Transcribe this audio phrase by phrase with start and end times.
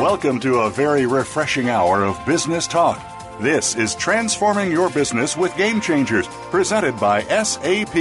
[0.00, 2.98] Welcome to a very refreshing hour of business talk.
[3.38, 7.92] This is Transforming Your Business with Game Changers, presented by SAP.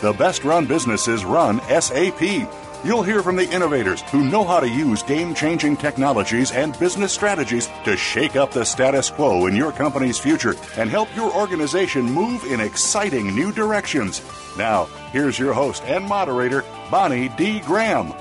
[0.00, 2.20] The best run businesses run SAP.
[2.82, 7.12] You'll hear from the innovators who know how to use game changing technologies and business
[7.12, 12.02] strategies to shake up the status quo in your company's future and help your organization
[12.04, 14.22] move in exciting new directions.
[14.58, 17.60] Now, here's your host and moderator, Bonnie D.
[17.60, 18.12] Graham.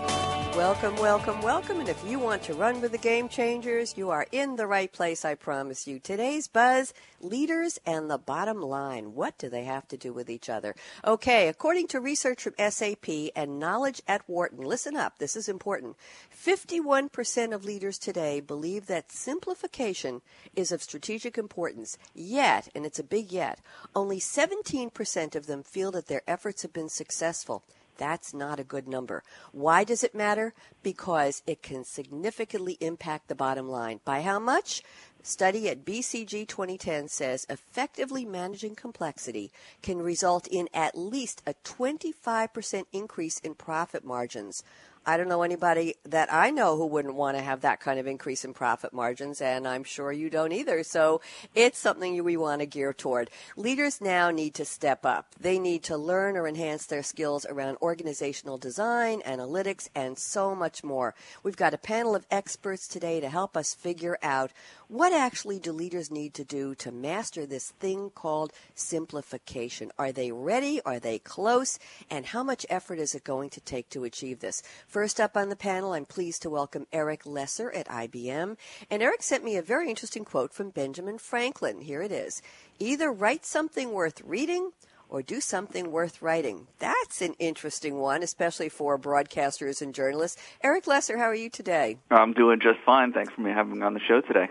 [0.56, 1.80] Welcome, welcome, welcome.
[1.80, 4.92] And if you want to run with the game changers, you are in the right
[4.92, 5.98] place, I promise you.
[5.98, 9.16] Today's buzz leaders and the bottom line.
[9.16, 10.76] What do they have to do with each other?
[11.04, 15.96] Okay, according to research from SAP and Knowledge at Wharton, listen up, this is important.
[16.32, 20.22] 51% of leaders today believe that simplification
[20.56, 21.98] is of strategic importance.
[22.14, 23.60] Yet, and it's a big yet,
[23.96, 27.64] only 17% of them feel that their efforts have been successful.
[27.98, 29.24] That's not a good number.
[29.52, 30.54] Why does it matter?
[30.82, 34.00] Because it can significantly impact the bottom line.
[34.04, 34.82] By how much?
[35.26, 42.84] Study at BCG 2010 says effectively managing complexity can result in at least a 25%
[42.92, 44.64] increase in profit margins.
[45.06, 48.08] I don't know anybody that I know who wouldn't want to have that kind of
[48.08, 50.84] increase in profit margins, and I'm sure you don't either.
[50.84, 51.20] So
[51.54, 53.30] it's something we want to gear toward.
[53.58, 55.28] Leaders now need to step up.
[55.40, 60.84] They need to learn or enhance their skills around organizational design, analytics, and so much
[60.84, 61.16] more.
[61.44, 64.52] We've got a panel of experts today to help us figure out
[64.94, 69.92] what actually do leaders need to do to master this thing called simplification?
[69.98, 70.82] Are they ready?
[70.86, 71.80] Are they close?
[72.12, 74.62] And how much effort is it going to take to achieve this?
[74.86, 78.56] First up on the panel, I'm pleased to welcome Eric Lesser at IBM.
[78.92, 81.82] And Eric sent me a very interesting quote from Benjamin Franklin.
[81.82, 82.44] Here it is
[82.78, 84.74] Either write something worth reading
[85.10, 86.68] or do something worth writing.
[86.78, 90.40] That's an interesting one, especially for broadcasters and journalists.
[90.64, 91.98] Eric Lesser, how are you today?
[92.12, 93.12] I'm doing just fine.
[93.12, 94.50] Thanks for me having me on the show today.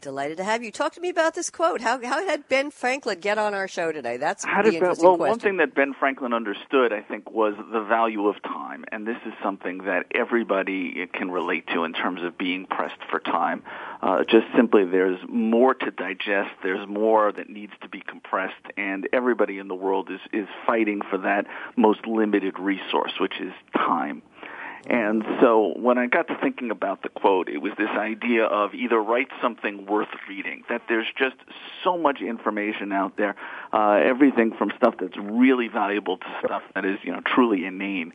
[0.00, 0.70] Delighted to have you.
[0.70, 1.80] Talk to me about this quote.
[1.80, 4.18] How, how did Ben Franklin get on our show today?
[4.18, 5.30] That's how the did interesting ben, well, question.
[5.30, 9.16] one thing that Ben Franklin understood, I think, was the value of time, and this
[9.26, 13.62] is something that everybody can relate to in terms of being pressed for time.
[14.02, 16.50] Uh, just simply, there's more to digest.
[16.62, 21.00] There's more that needs to be compressed, and everybody in the world is is fighting
[21.08, 21.46] for that
[21.76, 24.22] most limited resource, which is time.
[24.86, 28.74] And so when I got to thinking about the quote, it was this idea of
[28.74, 31.36] either write something worth reading, that there's just
[31.82, 33.36] so much information out there,
[33.72, 38.12] uh, everything from stuff that's really valuable to stuff that is, you know, truly inane.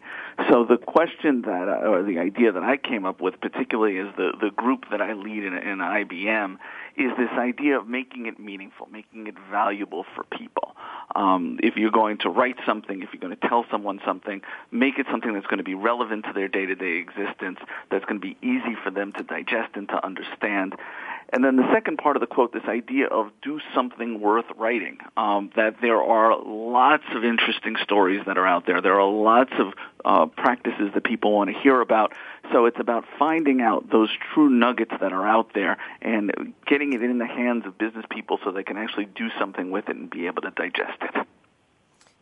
[0.50, 4.34] So the question that, or the idea that I came up with, particularly is the,
[4.40, 6.58] the group that I lead in, in IBM,
[6.96, 10.76] is this idea of making it meaningful, making it valuable for people.
[11.16, 14.98] Um, if you're going to write something, if you're going to tell someone something, make
[14.98, 17.60] it something that's going to be relevant to their day-to-day existence,
[17.92, 20.76] that's going to be easy for them to digest and to understand.
[21.34, 25.00] And then the second part of the quote, this idea of do something worth writing,
[25.18, 28.82] um, that there are lots of interesting stories that are out there.
[28.82, 29.74] There are lots of
[30.06, 32.14] uh, practices that people want to hear about.
[32.52, 37.02] So it's about finding out those true nuggets that are out there and getting it
[37.02, 40.12] in the hands of business people so they can actually do something with it and
[40.12, 41.28] be able to digest it.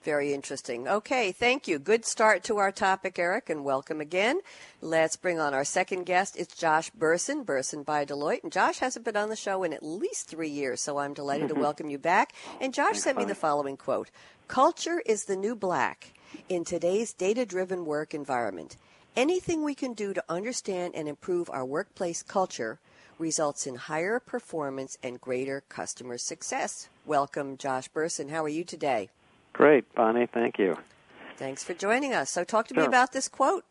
[0.03, 0.87] Very interesting.
[0.87, 1.77] Okay, thank you.
[1.77, 4.39] Good start to our topic, Eric, and welcome again.
[4.81, 6.35] Let's bring on our second guest.
[6.35, 8.41] It's Josh Bersin, Bersin by Deloitte.
[8.41, 11.49] And Josh hasn't been on the show in at least three years, so I'm delighted
[11.49, 12.33] to welcome you back.
[12.59, 14.09] And Josh sent me the following quote
[14.47, 16.13] Culture is the new black
[16.49, 18.77] in today's data driven work environment.
[19.15, 22.79] Anything we can do to understand and improve our workplace culture
[23.19, 26.89] results in higher performance and greater customer success.
[27.05, 28.31] Welcome, Josh Bersin.
[28.31, 29.09] How are you today?
[29.53, 30.27] Great, Bonnie.
[30.27, 30.77] Thank you.
[31.37, 32.29] Thanks for joining us.
[32.29, 32.83] So, talk to Sure.
[32.83, 33.65] me about this quote.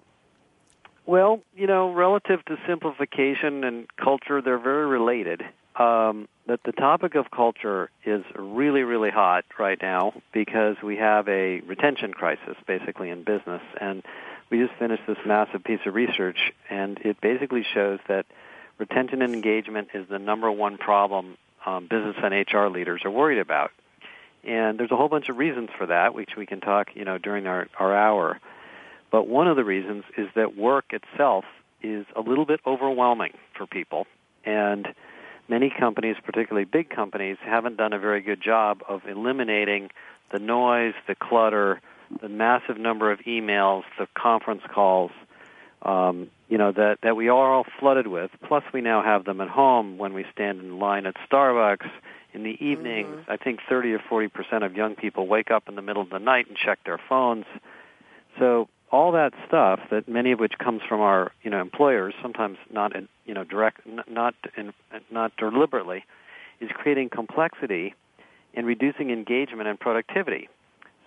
[1.07, 5.43] Well, you know, relative to simplification and culture, they're very related.
[5.77, 11.29] Um, that the topic of culture is really, really hot right now because we have
[11.29, 14.03] a retention crisis, basically in business, and
[14.51, 18.27] we just finished this massive piece of research, and it basically shows that
[18.79, 23.39] retention and engagement is the number one problem um, business and HR leaders are worried
[23.39, 23.71] about.
[24.45, 27.19] And there's a whole bunch of reasons for that, which we can talk, you know,
[27.19, 28.41] during our, our hour.
[29.11, 31.45] But one of the reasons is that work itself
[31.83, 34.07] is a little bit overwhelming for people.
[34.45, 34.89] And
[35.49, 39.91] many companies, particularly big companies, haven't done a very good job of eliminating
[40.33, 41.81] the noise, the clutter,
[42.23, 45.11] the massive number of emails, the conference calls,
[45.83, 48.31] um, you know, that, that we are all flooded with.
[48.47, 51.89] Plus, we now have them at home when we stand in line at Starbucks
[52.33, 53.09] in the evenings.
[53.09, 53.31] Mm-hmm.
[53.31, 56.11] I think 30 or 40 percent of young people wake up in the middle of
[56.11, 57.45] the night and check their phones.
[58.39, 62.59] So all that stuff that many of which comes from our you know employers, sometimes
[62.73, 64.73] not in, you know direct, not in,
[65.11, 66.05] not deliberately,
[66.61, 67.95] is creating complexity
[68.55, 70.49] and reducing engagement and productivity.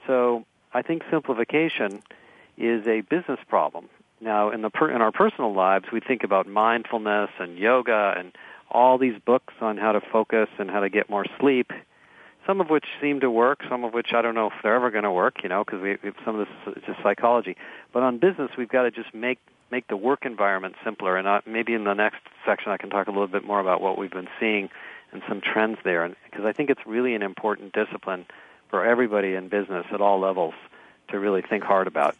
[0.08, 2.02] So I think simplification
[2.58, 3.90] is a business problem.
[4.22, 8.32] Now, in the per, in our personal lives, we think about mindfulness and yoga and
[8.74, 11.72] all these books on how to focus and how to get more sleep
[12.46, 14.92] some of which seem to work, some of which I don't know if they're ever
[14.92, 17.56] going to work, you know, because we, we, some of this is just psychology.
[17.94, 19.40] But on business, we've got to just make
[19.72, 21.18] make the work environment simpler.
[21.18, 23.82] And I, maybe in the next section, I can talk a little bit more about
[23.82, 24.70] what we've been seeing
[25.12, 28.26] and some trends there, because I think it's really an important discipline
[28.70, 30.54] for everybody in business at all levels
[31.10, 32.16] to really think hard about.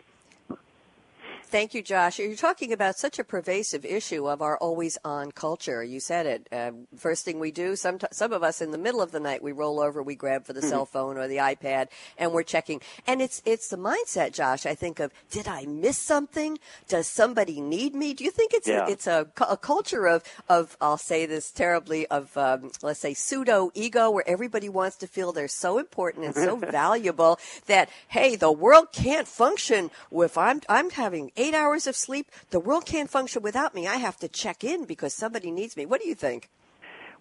[1.54, 2.18] Thank you, Josh.
[2.18, 5.84] You're talking about such a pervasive issue of our always on culture.
[5.84, 6.48] You said it.
[6.52, 9.44] Uh, first thing we do, some, some of us in the middle of the night,
[9.44, 10.70] we roll over, we grab for the mm-hmm.
[10.70, 12.82] cell phone or the iPad, and we're checking.
[13.06, 16.58] And it's, it's the mindset, Josh, I think of, did I miss something?
[16.88, 18.16] Does somebody need me?
[18.16, 18.88] Do you think it's, yeah.
[18.88, 23.14] a, it's a, a culture of, of, I'll say this terribly, of, um, let's say
[23.14, 28.36] pseudo ego where everybody wants to feel they're so important and so valuable that, hey,
[28.36, 32.32] the world can't function if I'm, I'm having eight hours of sleep.
[32.52, 33.88] The world can't function without me.
[33.88, 35.86] I have to check in because somebody needs me.
[35.86, 36.50] What do you think?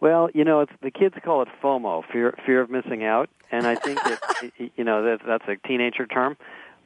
[0.01, 3.67] Well, you know, it's, the kids call it FOMO, fear fear of missing out, and
[3.67, 6.37] I think it, you know that that's a teenager term,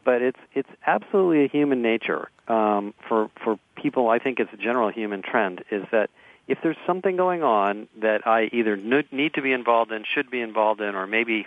[0.05, 4.11] but it's it's absolutely a human nature um, for for people.
[4.11, 6.11] I think it's a general human trend is that
[6.47, 10.41] if there's something going on that I either need to be involved in, should be
[10.41, 11.47] involved in, or maybe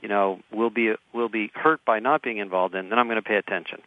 [0.00, 3.22] you know will be will be hurt by not being involved in, then I'm going
[3.22, 3.82] to pay attention.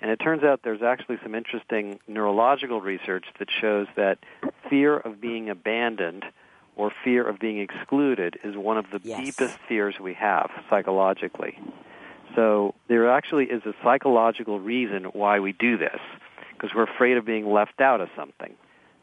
[0.00, 4.18] And it turns out there's actually some interesting neurological research that shows that
[4.68, 6.24] fear of being abandoned
[6.76, 9.20] or fear of being excluded is one of the yes.
[9.20, 11.58] deepest fears we have psychologically.
[12.34, 16.00] So there actually is a psychological reason why we do this,
[16.52, 18.54] because we're afraid of being left out of something.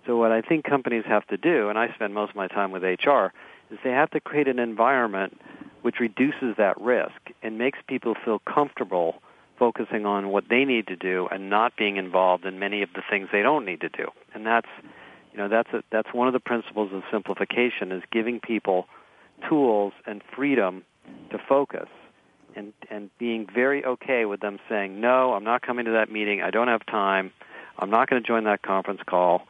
[0.08, 2.72] So what I think companies have to do, and I spend most of my time
[2.72, 3.34] with HR,
[3.70, 5.40] is they have to create an environment
[5.82, 9.22] which reduces that risk and makes people feel comfortable
[9.58, 13.02] focusing on what they need to do and not being involved in many of the
[13.10, 14.08] things they don't need to do.
[14.34, 14.68] And that's,
[15.32, 18.88] you know, that's a, that's one of the principles of simplification is giving people
[19.50, 20.84] tools and freedom
[21.32, 21.88] to focus
[22.58, 26.42] and and being very okay with them saying, "No, I'm not coming to that meeting.
[26.42, 27.32] I don't have time.
[27.78, 29.48] I'm not going to join that conference call.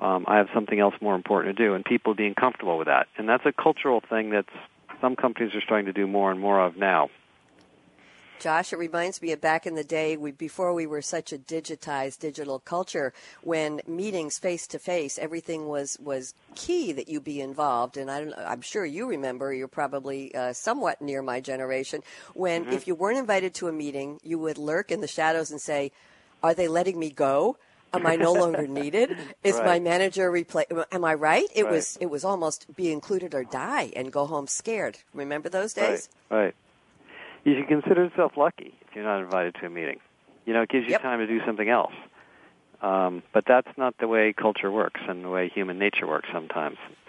[0.00, 3.06] Um, I have something else more important to do." And people being comfortable with that.
[3.16, 4.52] And that's a cultural thing that's
[5.00, 7.08] some companies are starting to do more and more of now.
[8.38, 11.38] Josh, it reminds me of back in the day we, before we were such a
[11.38, 13.12] digitized digital culture
[13.42, 17.96] when meetings face to face, everything was, was key that you be involved.
[17.96, 22.02] And I am sure you remember, you're probably uh, somewhat near my generation,
[22.34, 22.72] when mm-hmm.
[22.72, 25.92] if you weren't invited to a meeting, you would lurk in the shadows and say,
[26.42, 27.56] are they letting me go?
[27.92, 29.16] Am I no longer needed?
[29.42, 29.64] Is right.
[29.64, 30.66] my manager replace?
[30.92, 31.46] Am I right?
[31.54, 31.72] It right.
[31.72, 34.98] was it was almost be included or die and go home scared.
[35.14, 36.10] Remember those days?
[36.28, 36.38] Right.
[36.44, 36.54] Right
[37.48, 40.00] you should consider yourself lucky if you're not invited to a meeting.
[40.46, 41.02] You know, it gives you yep.
[41.02, 41.92] time to do something else.
[42.80, 46.78] Um, but that's not the way culture works and the way human nature works sometimes.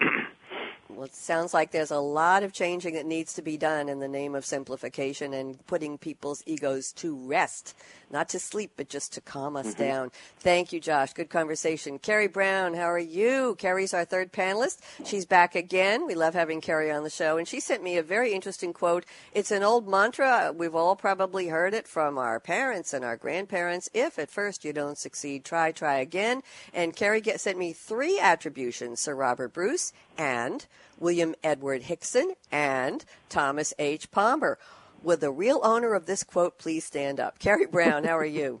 [0.94, 4.00] Well, it sounds like there's a lot of changing that needs to be done in
[4.00, 7.76] the name of simplification and putting people's egos to rest,
[8.10, 9.82] not to sleep, but just to calm us mm-hmm.
[9.82, 10.10] down.
[10.38, 11.12] Thank you, Josh.
[11.12, 11.98] Good conversation.
[11.98, 13.56] Carrie Brown, how are you?
[13.58, 14.78] Carrie's our third panelist.
[15.04, 16.06] She's back again.
[16.06, 17.38] We love having Carrie on the show.
[17.38, 19.04] And she sent me a very interesting quote.
[19.32, 20.52] It's an old mantra.
[20.56, 23.88] We've all probably heard it from our parents and our grandparents.
[23.94, 26.42] If at first you don't succeed, try, try again.
[26.74, 30.66] And Carrie get, sent me three attributions Sir Robert Bruce and
[31.00, 34.10] William Edward Hickson, and Thomas H.
[34.10, 34.58] Palmer.
[35.02, 37.38] Will the real owner of this quote please stand up?
[37.40, 38.60] Carrie Brown, how are you?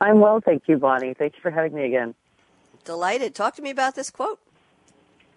[0.00, 1.14] I'm well, thank you, Bonnie.
[1.14, 2.14] Thank you for having me again.
[2.84, 3.34] Delighted.
[3.34, 4.40] Talk to me about this quote.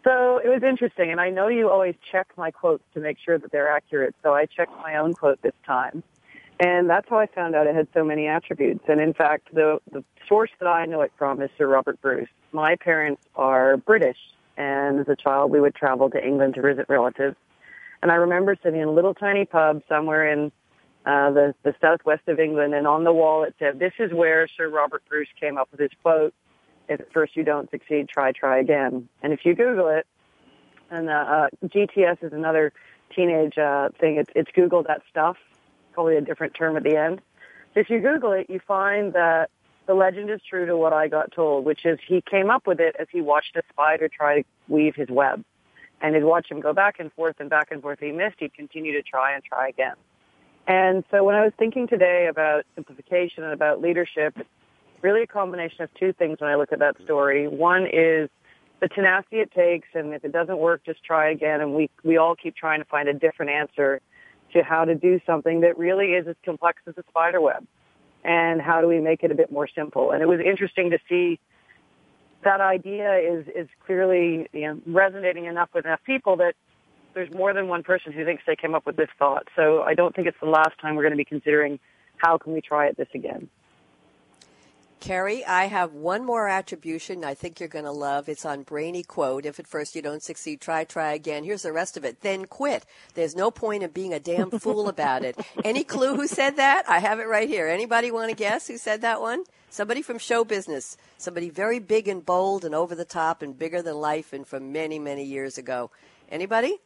[0.03, 3.39] So it was interesting, and I know you always check my quotes to make sure
[3.39, 4.15] that they're accurate.
[4.21, 6.03] So I checked my own quote this time,
[6.59, 8.85] and that's how I found out it had so many attributes.
[8.87, 12.29] And in fact, the the source that I know it from is Sir Robert Bruce.
[12.51, 14.17] My parents are British,
[14.57, 17.35] and as a child, we would travel to England to visit relatives.
[18.01, 20.51] And I remember sitting in a little tiny pub somewhere in
[21.05, 24.47] uh, the, the southwest of England, and on the wall it said, this is where
[24.47, 26.33] Sir Robert Bruce came up with his quote,
[26.87, 29.07] if at first you don't succeed, try, try again.
[29.21, 30.07] And if you Google it,
[30.89, 32.73] and uh, uh, GTS is another
[33.15, 35.37] teenage uh, thing, it's, it's Google that stuff,
[35.93, 37.21] probably a different term at the end.
[37.75, 39.49] If you Google it, you find that
[39.87, 42.79] the legend is true to what I got told, which is he came up with
[42.79, 45.43] it as he watched a spider try to weave his web.
[46.01, 47.99] And he'd watch him go back and forth and back and forth.
[47.99, 49.95] He missed, he'd continue to try and try again.
[50.67, 54.49] And so when I was thinking today about simplification and about leadership, it's
[55.01, 57.47] really a combination of two things when I look at that story.
[57.47, 58.29] One is
[58.81, 61.61] the tenacity it takes, and if it doesn't work, just try again.
[61.61, 64.01] And we we all keep trying to find a different answer
[64.53, 67.65] to how to do something that really is as complex as a spider web.
[68.25, 70.11] And how do we make it a bit more simple?
[70.11, 71.39] And it was interesting to see
[72.43, 76.55] that idea is is clearly you know, resonating enough with enough people that
[77.13, 79.47] there's more than one person who thinks they came up with this thought.
[79.55, 81.79] So I don't think it's the last time we're going to be considering
[82.17, 83.47] how can we try it this again.
[84.99, 88.27] Carrie, I have one more attribution I think you're going to love.
[88.27, 89.45] It's on Brainy Quote.
[89.45, 91.43] If at first you don't succeed, try, try again.
[91.43, 92.21] Here's the rest of it.
[92.21, 92.85] Then quit.
[93.13, 95.37] There's no point in being a damn fool about it.
[95.63, 96.89] Any clue who said that?
[96.89, 97.67] I have it right here.
[97.67, 99.43] Anybody want to guess who said that one?
[99.69, 100.97] Somebody from show business.
[101.17, 104.71] Somebody very big and bold and over the top and bigger than life and from
[104.71, 105.91] many, many years ago.
[106.31, 106.79] Anybody?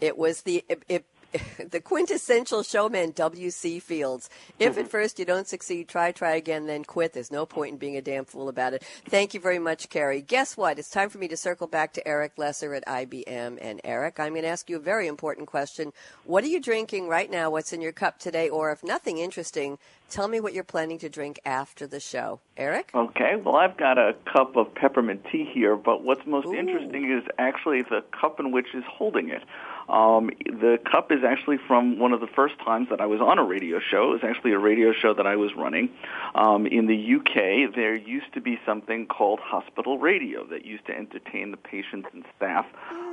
[0.00, 1.04] It was the it, it,
[1.70, 3.80] the quintessential showman W.C.
[3.80, 4.30] Fields.
[4.58, 4.80] If mm-hmm.
[4.80, 7.12] at first you don't succeed, try, try again, then quit.
[7.12, 8.82] There's no point in being a damn fool about it.
[9.08, 10.20] Thank you very much, Carrie.
[10.20, 10.78] Guess what?
[10.78, 13.58] It's time for me to circle back to Eric Lesser at IBM.
[13.60, 15.92] And Eric, I'm going to ask you a very important question.
[16.24, 17.50] What are you drinking right now?
[17.50, 18.48] What's in your cup today?
[18.48, 19.78] Or if nothing interesting,
[20.10, 22.40] tell me what you're planning to drink after the show.
[22.56, 22.90] Eric?
[22.94, 26.54] Okay, well, I've got a cup of peppermint tea here, but what's most Ooh.
[26.54, 29.42] interesting is actually the cup in which is holding it.
[29.88, 33.38] Um, the cup is actually from one of the first times that I was on
[33.38, 34.12] a radio show.
[34.12, 35.90] It was actually a radio show that I was running.
[36.34, 40.96] Um, in the UK, there used to be something called hospital radio that used to
[40.96, 42.66] entertain the patients and staff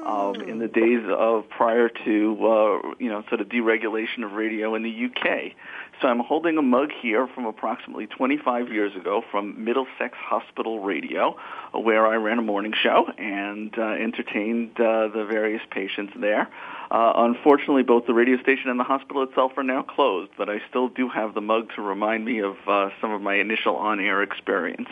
[0.06, 4.76] um, in the days of prior to, uh, you know, sort of deregulation of radio
[4.76, 5.54] in the UK.
[6.02, 11.38] So I'm holding a mug here from approximately 25 years ago from Middlesex Hospital Radio,
[11.74, 16.50] where I ran a morning show and uh, entertained uh, the various patients there.
[16.90, 20.60] Uh, unfortunately, both the radio station and the hospital itself are now closed, but I
[20.70, 24.24] still do have the mug to remind me of uh, some of my initial on-air
[24.24, 24.90] experience.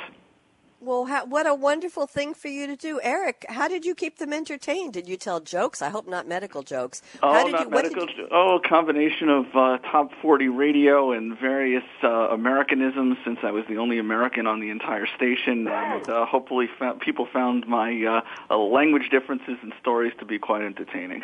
[0.81, 3.45] Well, how, what a wonderful thing for you to do, Eric.
[3.49, 4.93] How did you keep them entertained?
[4.93, 5.81] Did you tell jokes?
[5.81, 7.01] I hope not medical jokes.
[7.21, 8.03] Oh, how not you, medical.
[8.03, 8.27] You...
[8.31, 13.17] Oh, a combination of uh, top forty radio and various uh, Americanisms.
[13.25, 17.27] Since I was the only American on the entire station, and uh, hopefully fa- people
[17.31, 21.23] found my uh, language differences and stories to be quite entertaining.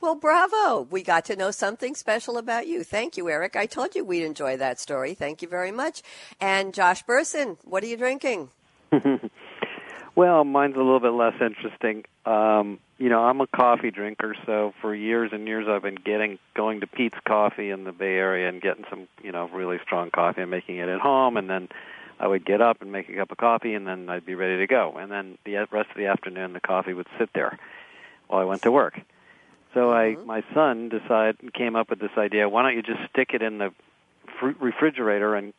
[0.00, 0.86] Well, bravo.
[0.90, 2.84] We got to know something special about you.
[2.84, 3.56] Thank you, Eric.
[3.56, 5.14] I told you we'd enjoy that story.
[5.14, 6.02] Thank you very much.
[6.40, 8.50] And Josh Bersin, what are you drinking?
[10.14, 12.04] well, mine's a little bit less interesting.
[12.24, 16.38] Um, you know, I'm a coffee drinker, so for years and years I've been getting
[16.54, 20.10] going to Peet's Coffee in the Bay Area and getting some, you know, really strong
[20.10, 21.68] coffee and making it at home and then
[22.20, 24.58] I would get up and make a cup of coffee and then I'd be ready
[24.58, 24.94] to go.
[24.96, 27.58] And then the rest of the afternoon the coffee would sit there
[28.28, 29.00] while I went to work.
[29.74, 30.22] So mm-hmm.
[30.22, 32.48] I, my son decided, came up with this idea.
[32.48, 33.70] Why don't you just stick it in the
[34.40, 35.52] fr- refrigerator and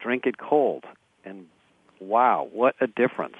[0.00, 0.84] drink it cold?
[1.24, 1.46] And
[2.00, 3.36] wow, what a difference!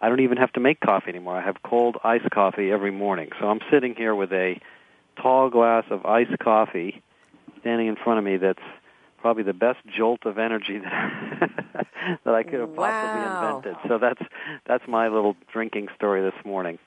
[0.00, 1.36] I don't even have to make coffee anymore.
[1.36, 3.30] I have cold iced coffee every morning.
[3.40, 4.60] So I'm sitting here with a
[5.20, 7.02] tall glass of iced coffee
[7.60, 8.36] standing in front of me.
[8.36, 8.58] That's
[9.18, 11.50] probably the best jolt of energy that
[12.24, 13.56] that I could have possibly wow.
[13.56, 13.76] invented.
[13.88, 14.22] So that's
[14.66, 16.78] that's my little drinking story this morning.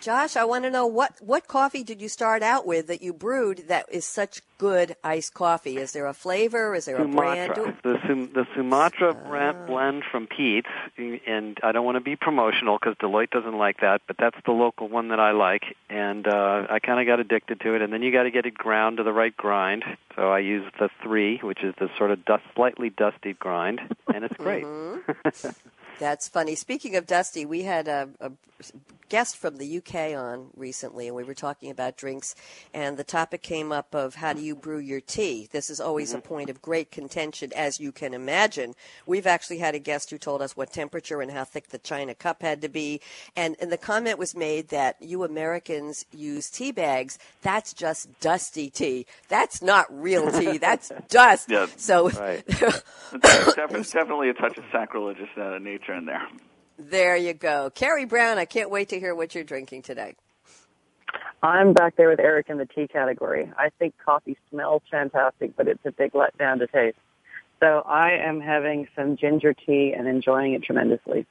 [0.00, 3.12] Josh, I want to know what what coffee did you start out with that you
[3.12, 5.76] brewed that is such good iced coffee?
[5.76, 6.74] Is there a flavor?
[6.74, 7.52] Is there Sumatra.
[7.52, 7.76] a brand?
[7.82, 12.78] The, Sum, the Sumatra uh, blend from Peet's, and I don't want to be promotional
[12.78, 16.66] because Deloitte doesn't like that, but that's the local one that I like, and uh,
[16.70, 17.82] I kind of got addicted to it.
[17.82, 19.84] And then you got to get it ground to the right grind.
[20.14, 23.80] So I use the three, which is the sort of dust, slightly dusty grind,
[24.12, 24.64] and it's great.
[24.64, 25.48] Mm-hmm.
[25.98, 26.54] That's funny.
[26.54, 28.30] Speaking of Dusty, we had a, a,
[29.08, 32.34] guest from the UK on recently, and we were talking about drinks,
[32.74, 35.48] and the topic came up of how do you brew your tea.
[35.52, 36.18] This is always mm-hmm.
[36.18, 38.74] a point of great contention, as you can imagine.
[39.06, 42.14] We've actually had a guest who told us what temperature and how thick the china
[42.14, 43.00] cup had to be,
[43.34, 47.18] and, and the comment was made that you Americans use tea bags.
[47.42, 49.06] That's just dusty tea.
[49.28, 50.58] That's not real tea.
[50.66, 51.50] That's dust.
[51.50, 52.42] Yeah, so right.
[52.48, 56.26] it's definitely a touch of sacrilegious uh, nature in there.
[56.78, 57.70] There you go.
[57.70, 60.14] Carrie Brown, I can't wait to hear what you're drinking today.
[61.42, 63.50] I'm back there with Eric in the tea category.
[63.56, 66.98] I think coffee smells fantastic, but it's a big letdown to taste.
[67.60, 71.26] So I am having some ginger tea and enjoying it tremendously.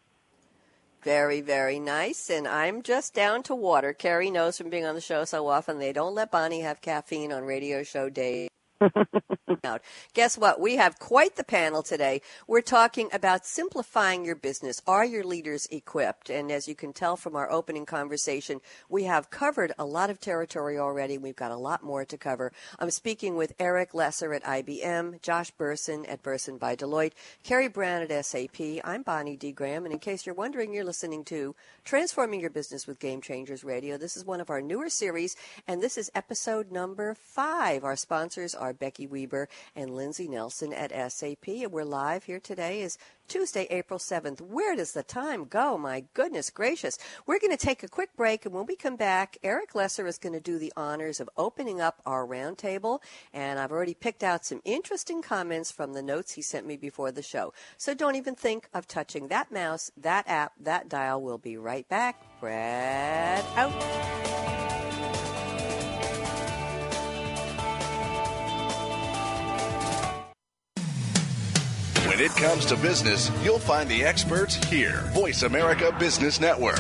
[1.04, 2.32] Very, very nice.
[2.32, 3.94] And I'm just down to water.
[3.94, 7.32] Carrie knows from being on the show so often they don't let Bonnie have caffeine
[7.32, 8.50] on radio show days.
[10.14, 10.60] Guess what?
[10.60, 12.22] We have quite the panel today.
[12.48, 14.82] We're talking about simplifying your business.
[14.86, 16.30] Are your leaders equipped?
[16.30, 20.20] And as you can tell from our opening conversation, we have covered a lot of
[20.20, 21.18] territory already.
[21.18, 22.52] We've got a lot more to cover.
[22.80, 27.14] I'm speaking with Eric Lesser at IBM, Josh Bersin at Bersin by Deloitte,
[27.44, 28.60] Carrie Brown at SAP.
[28.84, 29.52] I'm Bonnie D.
[29.52, 33.64] Graham, and in case you're wondering, you're listening to Transforming Your Business with Game Changers
[33.64, 33.98] Radio.
[33.98, 35.36] This is one of our newer series,
[35.68, 37.84] and this is episode number five.
[37.84, 41.48] Our sponsors are Becky Weber and Lindsay Nelson at SAP.
[41.48, 44.40] And we're live here today is Tuesday, April 7th.
[44.40, 45.78] Where does the time go?
[45.78, 47.00] My goodness gracious.
[47.26, 50.20] We're going to take a quick break, and when we come back, Eric Lesser is
[50.20, 53.00] going to do the honors of opening up our roundtable.
[53.34, 57.12] And I've already picked out some interesting comments from the notes he sent me before
[57.12, 57.54] the show.
[57.78, 61.22] So don't even think of touching that mouse, that app, that dial.
[61.22, 62.22] We'll be right back.
[62.40, 64.95] Brad out.
[72.16, 75.02] When it comes to business, you'll find the experts here.
[75.08, 76.80] Voice America Business Network.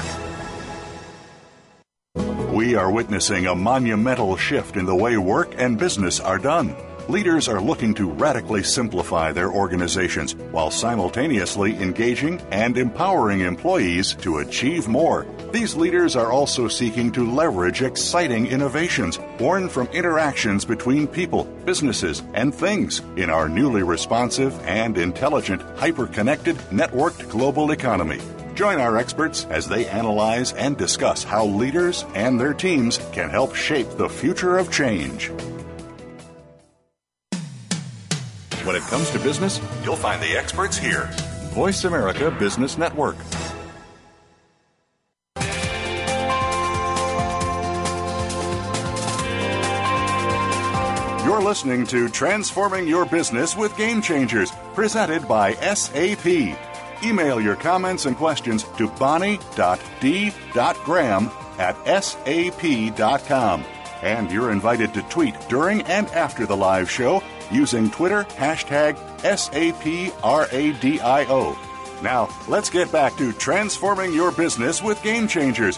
[2.54, 6.74] We are witnessing a monumental shift in the way work and business are done.
[7.10, 14.38] Leaders are looking to radically simplify their organizations while simultaneously engaging and empowering employees to
[14.38, 15.28] achieve more.
[15.56, 22.24] These leaders are also seeking to leverage exciting innovations born from interactions between people, businesses,
[22.34, 28.20] and things in our newly responsive and intelligent, hyper-connected, networked global economy.
[28.54, 33.56] Join our experts as they analyze and discuss how leaders and their teams can help
[33.56, 35.32] shape the future of change.
[38.66, 41.10] When it comes to business, you'll find the experts here.
[41.54, 43.16] Voice America Business Network.
[51.46, 56.26] Listening to Transforming Your Business with Game Changers, presented by SAP.
[57.04, 59.42] Email your comments and questions to bonnie.d.graham
[61.60, 63.64] at sap.com.
[64.02, 67.22] And you're invited to tweet during and after the live show
[67.52, 70.12] using Twitter hashtag SAPRADIO.
[72.02, 75.78] Now, let's get back to transforming your business with Game Changers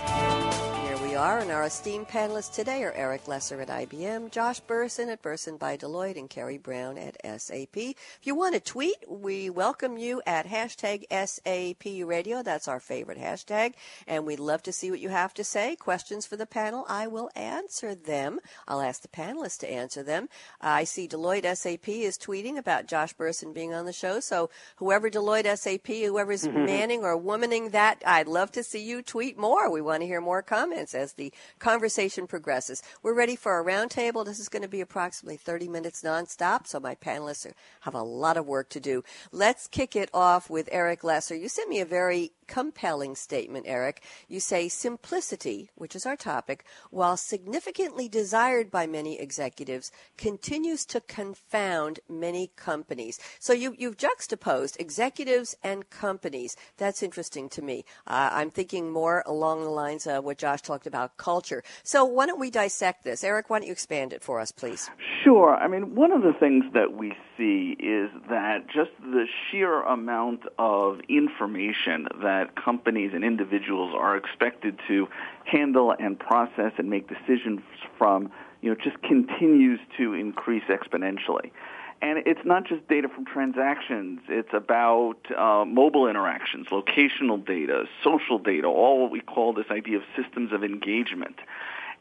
[1.17, 5.57] are, and our esteemed panelists today are Eric Lesser at IBM, Josh Bersin at Bersin
[5.57, 7.75] by Deloitte, and Carrie Brown at SAP.
[7.75, 12.43] If you want to tweet, we welcome you at hashtag SAP Radio.
[12.43, 13.73] That's our favorite hashtag,
[14.05, 15.75] and we'd love to see what you have to say.
[15.75, 18.39] Questions for the panel, I will answer them.
[18.67, 20.29] I'll ask the panelists to answer them.
[20.61, 25.09] I see Deloitte SAP is tweeting about Josh Bersin being on the show, so whoever
[25.09, 26.65] Deloitte SAP, whoever's mm-hmm.
[26.65, 29.71] manning or womaning that, I'd love to see you tweet more.
[29.71, 32.81] We want to hear more comments as the conversation progresses.
[33.03, 34.25] We're ready for our roundtable.
[34.25, 38.37] This is going to be approximately 30 minutes nonstop, so my panelists have a lot
[38.37, 39.03] of work to do.
[39.31, 41.35] Let's kick it off with Eric Lesser.
[41.35, 44.03] You sent me a very compelling statement, Eric.
[44.27, 51.01] You say simplicity, which is our topic, while significantly desired by many executives, continues to
[51.01, 53.19] confound many companies.
[53.39, 56.55] So you, you've juxtaposed executives and companies.
[56.77, 57.85] That's interesting to me.
[58.05, 61.63] Uh, I'm thinking more along the lines of what Josh talked about, culture.
[61.83, 63.23] So why don't we dissect this?
[63.23, 64.89] Eric, why don't you expand it for us, please?
[65.23, 65.55] Sure.
[65.55, 70.41] I mean, one of the things that we see is that just the sheer amount
[70.57, 75.07] of information that that companies and individuals are expected to
[75.45, 77.61] handle and process and make decisions
[77.97, 81.51] from, you know, just continues to increase exponentially.
[81.99, 84.19] And it's not just data from transactions.
[84.29, 89.97] It's about uh, mobile interactions, locational data, social data, all what we call this idea
[89.97, 91.37] of systems of engagement.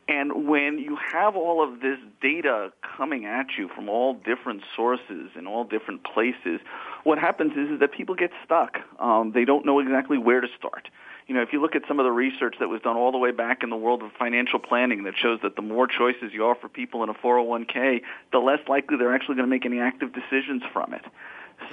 [0.08, 5.30] And when you have all of this data coming at you from all different sources
[5.34, 6.60] and all different places,
[7.02, 8.78] what happens is, is that people get stuck.
[9.00, 10.88] Um, they don't know exactly where to start.
[11.26, 13.18] You know, if you look at some of the research that was done all the
[13.18, 16.44] way back in the world of financial planning that shows that the more choices you
[16.44, 20.12] offer people in a 401k, the less likely they're actually going to make any active
[20.12, 21.04] decisions from it.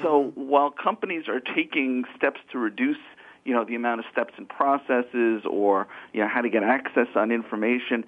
[0.02, 0.50] So mm-hmm.
[0.50, 2.98] while companies are taking steps to reduce
[3.46, 7.08] you know the amount of steps and processes or you know how to get access
[7.14, 8.06] on information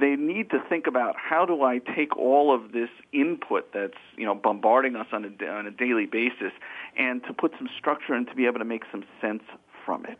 [0.00, 4.24] they need to think about how do I take all of this input that's you
[4.24, 6.52] know bombarding us on a, on a daily basis,
[6.96, 9.42] and to put some structure and to be able to make some sense
[9.84, 10.18] from it.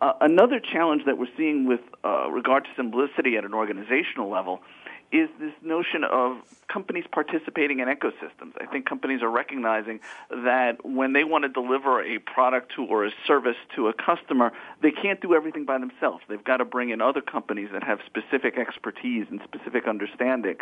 [0.00, 4.60] Uh, another challenge that we're seeing with uh, regard to simplicity at an organizational level
[5.12, 6.38] is this notion of
[6.72, 8.52] companies participating in ecosystems.
[8.58, 13.04] I think companies are recognizing that when they want to deliver a product to or
[13.04, 16.22] a service to a customer, they can't do everything by themselves.
[16.28, 20.56] They've got to bring in other companies that have specific expertise and specific understanding.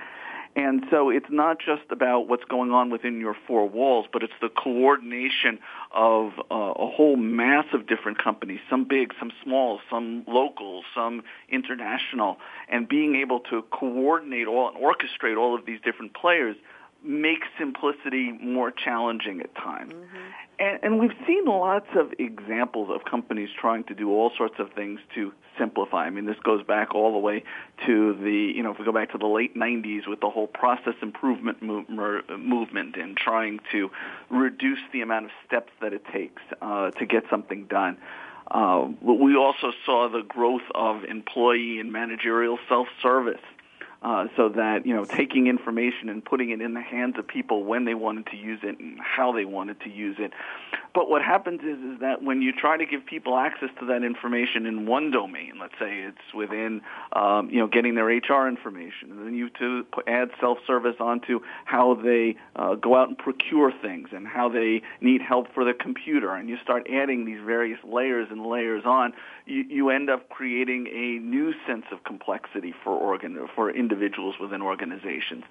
[0.57, 4.33] And so it's not just about what's going on within your four walls, but it's
[4.41, 5.61] the coordination
[5.93, 11.23] of uh, a whole mass of different companies, some big, some small, some local, some
[11.49, 16.57] international, and being able to coordinate all and orchestrate all of these different players
[17.03, 19.95] makes simplicity more challenging at times.
[19.95, 20.17] Mm-hmm.
[20.59, 24.73] And, and we've seen lots of examples of companies trying to do all sorts of
[24.75, 26.05] things to simplify.
[26.05, 27.45] I mean, this goes back all the way
[27.87, 30.47] to the, you know, if we go back to the late 90s with the whole
[30.47, 33.91] process improvement move, movement and trying to
[34.31, 37.97] reduce the amount of steps that it takes uh, to get something done.
[38.51, 43.41] Uh, we also saw the growth of employee and managerial self-service
[44.03, 47.65] uh, so that you know taking information and putting it in the hands of people
[47.65, 50.33] when they wanted to use it and how they wanted to use it.
[50.95, 54.03] But what happens is is that when you try to give people access to that
[54.03, 56.81] information in one domain, let's say it's within
[57.13, 61.95] um, you know getting their HR information, and then you to add self-service onto how
[61.95, 66.33] they uh, go out and procure things and how they need help for the computer,
[66.35, 69.13] and you start adding these various layers and layers on,
[69.45, 73.90] you, you end up creating a new sense of complexity for organ for individuals
[74.41, 75.45] within organizations.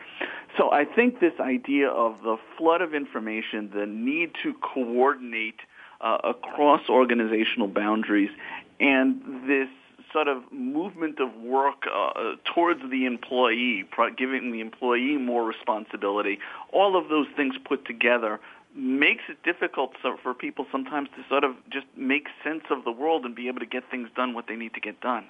[0.58, 5.60] So I think this idea of the flood of information, the need to coordinate
[6.02, 8.32] uh, across organizational boundaries,
[8.80, 9.70] and this
[10.12, 13.86] sort of movement of work uh, towards the employee,
[14.18, 16.40] giving the employee more responsibility,
[16.72, 18.40] all of those things put together
[18.76, 23.26] makes it difficult for people sometimes to sort of just make sense of the world
[23.26, 25.26] and be able to get things done what they need to get done.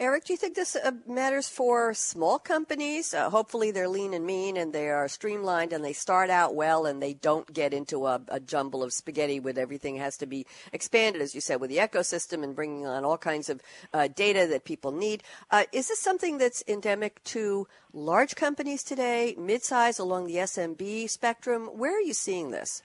[0.00, 3.12] Eric, do you think this uh, matters for small companies?
[3.12, 6.86] Uh, hopefully, they're lean and mean and they are streamlined and they start out well
[6.86, 10.46] and they don't get into a, a jumble of spaghetti with everything has to be
[10.72, 13.60] expanded, as you said, with the ecosystem and bringing on all kinds of
[13.92, 15.22] uh, data that people need.
[15.50, 21.66] Uh, is this something that's endemic to large companies today, mid-size along the SMB spectrum?
[21.66, 22.82] Where are you seeing this?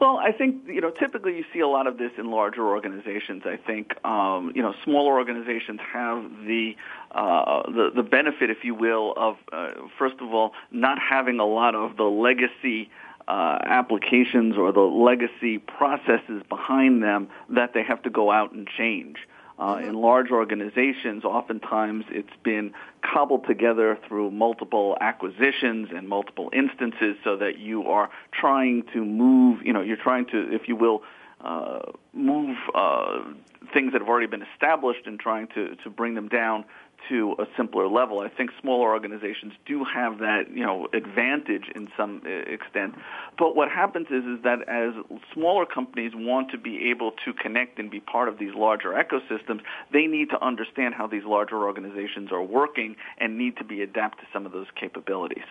[0.00, 3.42] Well, I think you know typically you see a lot of this in larger organizations.
[3.44, 6.76] I think um, you know smaller organizations have the
[7.10, 11.46] uh, the the benefit, if you will, of uh, first of all not having a
[11.46, 12.90] lot of the legacy.
[13.26, 18.68] Uh, applications or the legacy processes behind them that they have to go out and
[18.76, 19.16] change.
[19.56, 27.16] Uh, in large organizations, oftentimes it's been cobbled together through multiple acquisitions and multiple instances
[27.22, 31.02] so that you are trying to move, you know, you're trying to, if you will,
[31.40, 31.78] uh,
[32.12, 33.22] move uh,
[33.72, 36.64] things that have already been established and trying to, to bring them down
[37.08, 38.20] to a simpler level.
[38.20, 42.94] I think smaller organizations do have that, you know, advantage in some uh, extent.
[43.38, 44.94] But what happens is is that as
[45.32, 49.60] smaller companies want to be able to connect and be part of these larger ecosystems,
[49.92, 54.18] they need to understand how these larger organizations are working and need to be adapt
[54.20, 55.44] to some of those capabilities.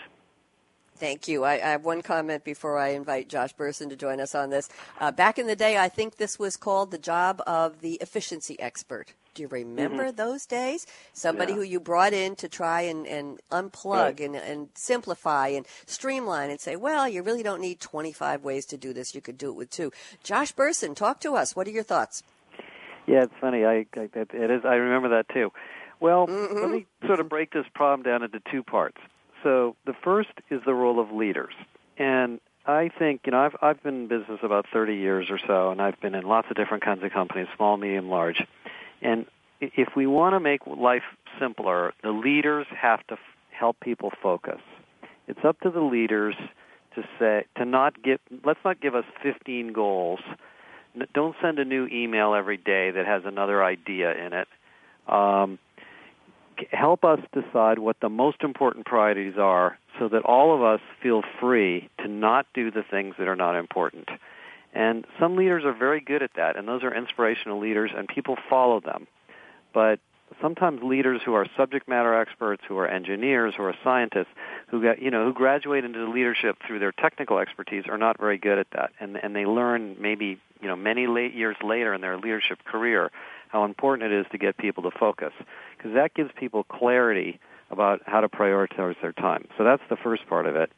[0.96, 1.44] Thank you.
[1.44, 4.70] I, I, have one comment before I invite Josh Bersin to join us on this.
[5.00, 8.60] Uh, back in the day, I think this was called the job of the efficiency
[8.60, 9.14] expert.
[9.34, 10.16] Do you remember mm-hmm.
[10.16, 10.86] those days?
[11.14, 11.58] Somebody yeah.
[11.58, 14.20] who you brought in to try and, and unplug right.
[14.20, 18.78] and, and simplify and streamline and say, well, you really don't need 25 ways to
[18.78, 19.16] do this.
[19.16, 19.92] You could do it with two.
[20.24, 21.56] Josh Bersin, talk to us.
[21.56, 22.24] What are your thoughts?
[23.06, 23.66] Yeah, it's funny.
[23.66, 24.62] I, I it is.
[24.66, 25.52] I remember that too.
[26.00, 26.60] Well, mm-hmm.
[26.60, 28.98] let me sort of break this problem down into two parts.
[29.42, 31.54] So the first is the role of leaders,
[31.98, 35.72] and I think you know I've I've been in business about 30 years or so,
[35.72, 38.42] and I've been in lots of different kinds of companies, small, medium, large.
[39.04, 39.26] And
[39.60, 41.04] if we want to make life
[41.40, 43.20] simpler, the leaders have to f-
[43.52, 44.62] help people focus.
[45.28, 46.36] It's up to the leaders
[46.96, 48.20] to say to not give.
[48.44, 50.20] Let's not give us 15 goals.
[51.14, 54.48] Don't send a new email every day that has another idea in it.
[55.08, 55.60] Um,
[56.72, 61.24] help us decide what the most important priorities are so that all of us feel
[61.40, 64.08] free to not do the things that are not important.
[64.74, 68.38] And some leaders are very good at that, and those are inspirational leaders, and people
[68.50, 69.08] follow them.
[69.74, 70.00] But
[70.42, 74.34] sometimes leaders who are subject matter experts, who are engineers, who are scientists,
[74.68, 78.38] who get, you know who graduate into leadership through their technical expertise, are not very
[78.38, 82.02] good at that, and and they learn maybe you know many late years later in
[82.02, 83.12] their leadership career
[83.50, 85.32] how important it is to get people to focus
[85.78, 89.48] because that gives people clarity about how to prioritize their time.
[89.58, 90.72] So that's the first part of it.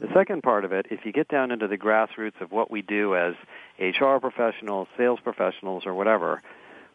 [0.00, 2.82] The second part of it, if you get down into the grassroots of what we
[2.82, 3.34] do as
[3.78, 6.42] HR professionals, sales professionals, or whatever,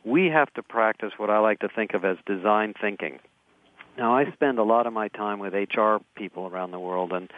[0.04, 3.20] we have to practice what I like to think of as design thinking.
[3.98, 7.32] Now, I spend a lot of my time with HR people around the world, and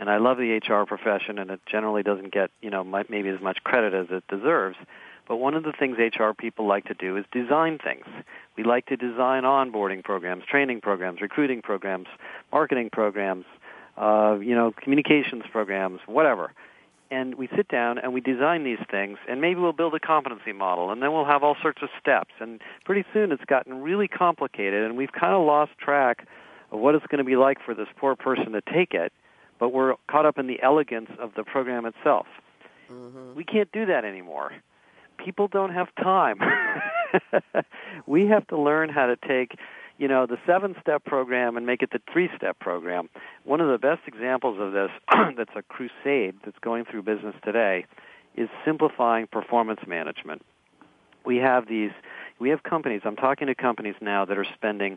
[0.00, 3.40] and I love the HR profession, and it generally doesn't get you know maybe as
[3.40, 4.76] much credit as it deserves.
[5.28, 8.04] But one of the things HR people like to do is design things.
[8.56, 12.08] We like to design onboarding programs, training programs, recruiting programs,
[12.50, 13.44] marketing programs,
[14.00, 16.52] uh, you know, communications programs, whatever.
[17.10, 20.52] And we sit down and we design these things, and maybe we'll build a competency
[20.52, 22.30] model, and then we'll have all sorts of steps.
[22.38, 26.26] And pretty soon it's gotten really complicated, and we've kind of lost track
[26.70, 29.12] of what it's going to be like for this poor person to take it,
[29.58, 32.26] but we're caught up in the elegance of the program itself.
[32.90, 33.34] Mm-hmm.
[33.34, 34.52] We can't do that anymore
[35.24, 36.40] people don't have time.
[38.06, 39.56] we have to learn how to take,
[40.00, 43.10] you know, the seven step program and make it the three step program.
[43.44, 44.90] One of the best examples of this
[45.36, 47.84] that's a crusade that's going through business today
[48.34, 50.40] is simplifying performance management.
[51.26, 51.90] We have these
[52.38, 54.96] we have companies, I'm talking to companies now that are spending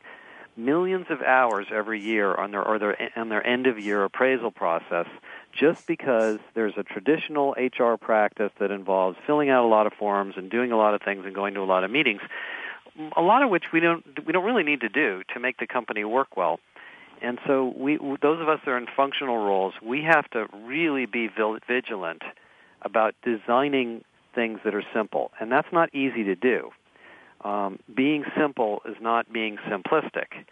[0.56, 4.52] millions of hours every year on their or their on their end of year appraisal
[4.52, 5.08] process
[5.52, 10.36] just because there's a traditional HR practice that involves filling out a lot of forms
[10.38, 12.22] and doing a lot of things and going to a lot of meetings,
[13.15, 15.67] a lot of which we don't we don't really need to do to make the
[15.67, 16.60] company work well.
[17.21, 21.06] And so we those of us that are in functional roles, we have to really
[21.06, 21.29] be
[21.67, 22.21] vigilant
[22.82, 24.03] about designing
[24.36, 26.71] things that are simple, and that's not easy to do.
[27.43, 30.45] Um, being simple is not being simplistic.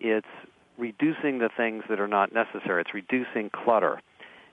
[0.00, 0.26] It's
[0.76, 2.82] reducing the things that are not necessary.
[2.82, 4.00] It's reducing clutter.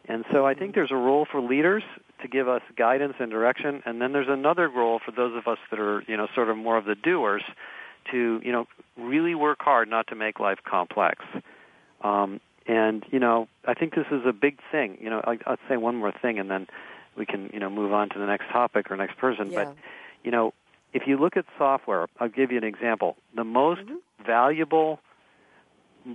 [0.08, 1.84] And so I think there's a role for leaders
[2.22, 5.58] to give us guidance and direction, and then there's another role for those of us
[5.70, 7.44] that are, you know, sort of more of the doers
[8.12, 11.24] to, you know, really work hard not to make life complex.
[12.02, 14.98] Um, and you know, I think this is a big thing.
[15.02, 16.68] You know, I, I'll say one more thing, and then
[17.18, 19.52] we can, you know, move on to the next topic or next person.
[19.52, 19.66] Yeah.
[19.66, 19.76] But
[20.24, 20.54] you know,
[20.94, 23.18] if you look at software, I'll give you an example.
[23.36, 24.26] The most mm-hmm.
[24.26, 25.00] valuable,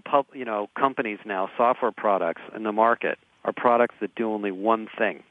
[0.05, 4.51] pub, you know, companies now, software products in the market are products that do only
[4.51, 5.23] one thing.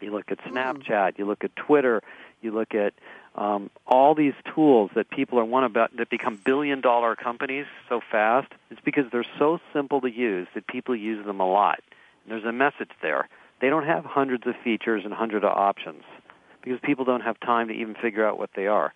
[0.00, 0.56] You look at hmm.
[0.56, 2.02] Snapchat, you look at Twitter,
[2.42, 2.94] you look at
[3.34, 8.00] um, all these tools that people are one about that become billion dollar companies so
[8.10, 8.48] fast.
[8.70, 11.80] It's because they're so simple to use that people use them a lot.
[12.24, 13.28] And there's a message there.
[13.60, 16.02] They don't have hundreds of features and hundreds of options
[16.62, 18.92] because people don't have time to even figure out what they are.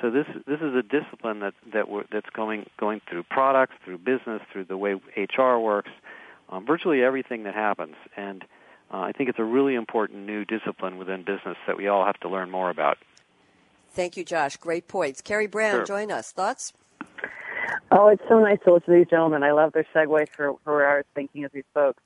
[0.00, 3.98] So this this is a discipline that that we're, that's going going through products, through
[3.98, 5.90] business, through the way HR works,
[6.48, 7.94] um, virtually everything that happens.
[8.16, 8.44] And
[8.92, 12.18] uh, I think it's a really important new discipline within business that we all have
[12.20, 12.98] to learn more about.
[13.90, 14.56] Thank you, Josh.
[14.56, 15.20] Great points.
[15.20, 15.84] Carrie Brown, sure.
[15.84, 16.32] join us.
[16.32, 16.72] Thoughts?
[17.90, 19.42] Oh, it's so nice to listen to these gentlemen.
[19.42, 21.98] I love their segue for, for where I was thinking as we spoke.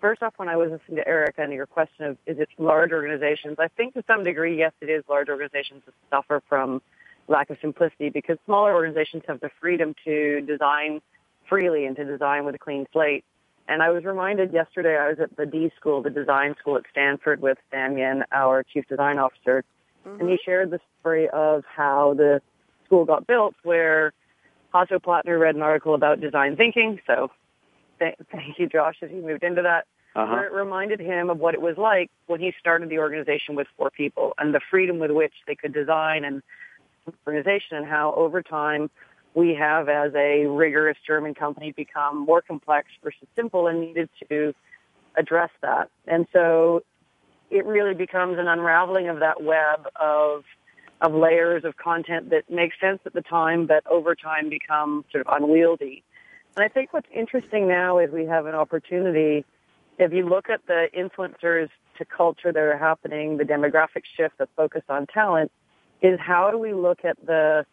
[0.00, 2.92] First off, when I was listening to Eric and your question of is it large
[2.92, 6.82] organizations, I think to some degree, yes, it is large organizations that suffer from
[7.26, 11.00] lack of simplicity because smaller organizations have the freedom to design
[11.48, 13.24] freely and to design with a clean slate.
[13.66, 16.82] And I was reminded yesterday, I was at the D School, the design school at
[16.90, 19.64] Stanford with Sam Yen, our chief design officer,
[20.06, 20.20] mm-hmm.
[20.20, 22.42] and he shared the story of how the
[22.84, 24.12] school got built where
[24.74, 27.00] Hasso Plattner read an article about design thinking.
[27.06, 27.30] So
[27.98, 29.86] th- thank you, Josh, as he moved into that.
[30.16, 30.32] Uh-huh.
[30.32, 33.66] Where it reminded him of what it was like when he started the organization with
[33.76, 36.40] four people and the freedom with which they could design and
[37.26, 38.90] organization and how over time
[39.34, 44.54] we have, as a rigorous German company, become more complex versus simple and needed to
[45.16, 45.90] address that.
[46.06, 46.82] And so
[47.50, 50.44] it really becomes an unraveling of that web of
[51.00, 55.26] of layers of content that make sense at the time, but over time become sort
[55.26, 56.02] of unwieldy.
[56.56, 59.44] And I think what's interesting now is we have an opportunity.
[59.98, 61.68] If you look at the influencers
[61.98, 65.50] to culture that are happening, the demographic shift that's focus on talent,
[66.00, 67.66] is how do we look at the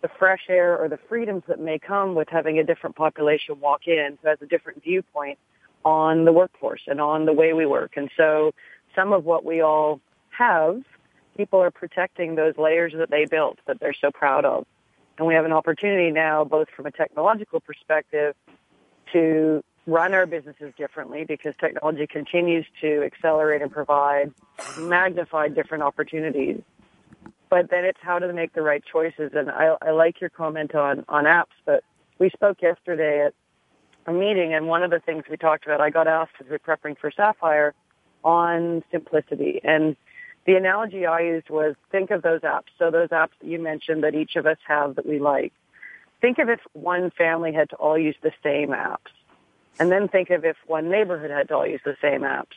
[0.00, 3.86] the fresh air or the freedoms that may come with having a different population walk
[3.86, 5.38] in who has a different viewpoint
[5.84, 7.96] on the workforce and on the way we work.
[7.96, 8.52] And so
[8.94, 10.82] some of what we all have,
[11.36, 14.66] people are protecting those layers that they built that they're so proud of.
[15.18, 18.34] And we have an opportunity now, both from a technological perspective,
[19.12, 24.32] to run our businesses differently because technology continues to accelerate and provide
[24.78, 26.60] magnified different opportunities
[27.50, 29.32] but then it's how to make the right choices.
[29.34, 31.82] And I, I like your comment on, on apps, but
[32.18, 33.34] we spoke yesterday at
[34.06, 36.56] a meeting, and one of the things we talked about, I got asked as we
[36.56, 37.74] are prepping for Sapphire
[38.24, 39.60] on simplicity.
[39.62, 39.96] And
[40.46, 42.70] the analogy I used was think of those apps.
[42.78, 45.52] So those apps that you mentioned that each of us have that we like.
[46.20, 49.12] Think of if one family had to all use the same apps.
[49.78, 52.56] And then think of if one neighborhood had to all use the same apps.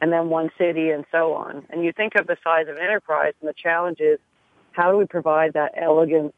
[0.00, 1.64] And then one city and so on.
[1.70, 4.18] And you think of the size of an enterprise and the challenge is
[4.78, 6.32] how do we provide that elegant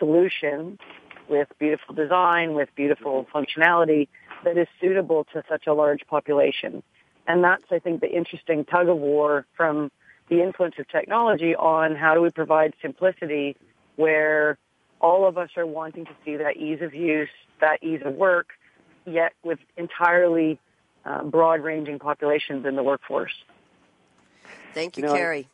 [0.00, 0.76] solution
[1.28, 4.08] with beautiful design, with beautiful functionality
[4.44, 6.82] that is suitable to such a large population.
[7.28, 9.92] And that's, I think, the interesting tug of war from
[10.28, 13.56] the influence of technology on how do we provide simplicity
[13.94, 14.58] where
[15.00, 17.28] all of us are wanting to see that ease of use,
[17.60, 18.48] that ease of work,
[19.06, 20.58] yet with entirely
[21.04, 23.34] uh, broad-ranging populations in the workforce.
[24.72, 25.48] Thank you, you know, Carrie.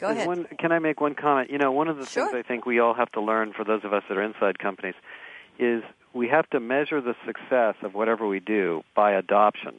[0.00, 0.26] Go ahead.
[0.26, 1.50] One, can I make one comment?
[1.50, 2.30] You know, one of the sure.
[2.30, 4.58] things I think we all have to learn for those of us that are inside
[4.58, 4.94] companies
[5.58, 5.82] is
[6.14, 9.74] we have to measure the success of whatever we do by adoption.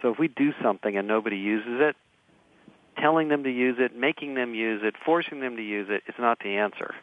[0.00, 1.96] So if we do something and nobody uses it,
[2.96, 6.14] telling them to use it, making them use it, forcing them to use it is
[6.18, 6.94] not the answer.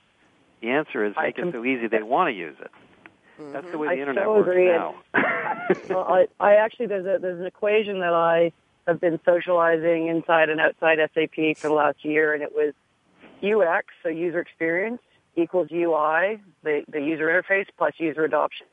[0.61, 2.71] The answer is make it so easy they want to use it.
[3.39, 3.51] Mm-hmm.
[3.51, 4.67] That's the way the I internet so works agree.
[4.67, 4.95] now.
[5.89, 8.51] well, I, I actually there's a there's an equation that I
[8.87, 12.73] have been socializing inside and outside SAP for the last year, and it was
[13.43, 15.01] UX, so user experience,
[15.35, 18.67] equals UI, the, the user interface, plus user adoption.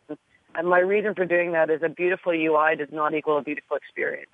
[0.54, 3.76] And my reason for doing that is a beautiful UI does not equal a beautiful
[3.76, 4.30] experience.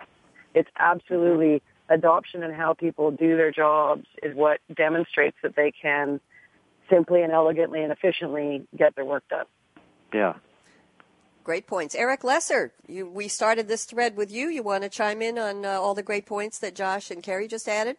[0.55, 6.21] It's absolutely adoption and how people do their jobs is what demonstrates that they can
[6.91, 9.47] simply and elegantly and efficiently get their work done.
[10.13, 10.35] Yeah.
[11.47, 11.95] Great points.
[11.95, 14.49] Eric Lesser, you, we started this thread with you.
[14.49, 17.47] You want to chime in on uh, all the great points that Josh and Carrie
[17.47, 17.99] just added?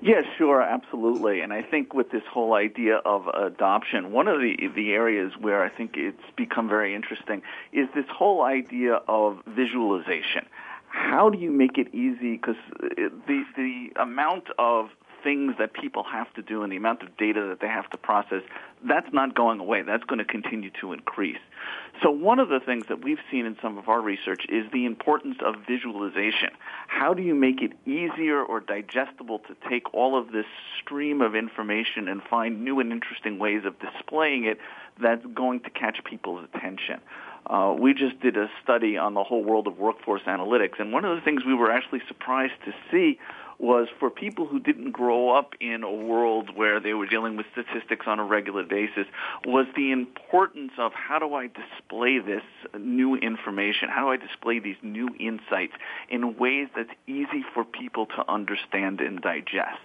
[0.00, 1.40] Yeah, sure, absolutely.
[1.40, 5.64] And I think with this whole idea of adoption, one of the the areas where
[5.64, 10.46] I think it's become very interesting is this whole idea of visualization.
[10.86, 12.36] How do you make it easy?
[12.36, 14.90] Because the the amount of
[15.28, 17.98] things that people have to do and the amount of data that they have to
[17.98, 18.40] process,
[18.88, 19.82] that's not going away.
[19.82, 21.36] That's going to continue to increase.
[22.02, 24.86] So one of the things that we've seen in some of our research is the
[24.86, 26.48] importance of visualization.
[26.86, 30.46] How do you make it easier or digestible to take all of this
[30.80, 34.56] stream of information and find new and interesting ways of displaying it
[34.98, 37.02] that's going to catch people's attention?
[37.46, 41.04] Uh, we just did a study on the whole world of workforce analytics, and one
[41.04, 43.18] of the things we were actually surprised to see
[43.58, 47.46] was for people who didn't grow up in a world where they were dealing with
[47.52, 49.06] statistics on a regular basis
[49.44, 52.42] was the importance of how do I display this
[52.78, 53.88] new information?
[53.88, 55.72] How do I display these new insights
[56.08, 59.80] in ways that's easy for people to understand and digest?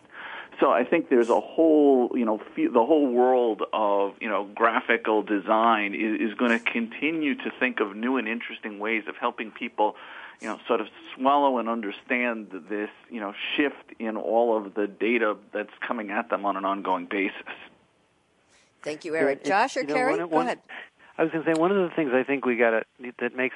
[0.60, 5.24] So I think there's a whole, you know, the whole world of, you know, graphical
[5.24, 9.50] design is, is going to continue to think of new and interesting ways of helping
[9.50, 9.96] people
[10.42, 14.88] you know, sort of swallow and understand this, you know, shift in all of the
[14.88, 17.42] data that's coming at them on an ongoing basis.
[18.82, 19.44] Thank you, Eric.
[19.44, 20.60] Josh or you know, Carrie, one, go one, ahead.
[21.18, 22.84] I was going to say one of the things I think we got to
[23.20, 23.56] that makes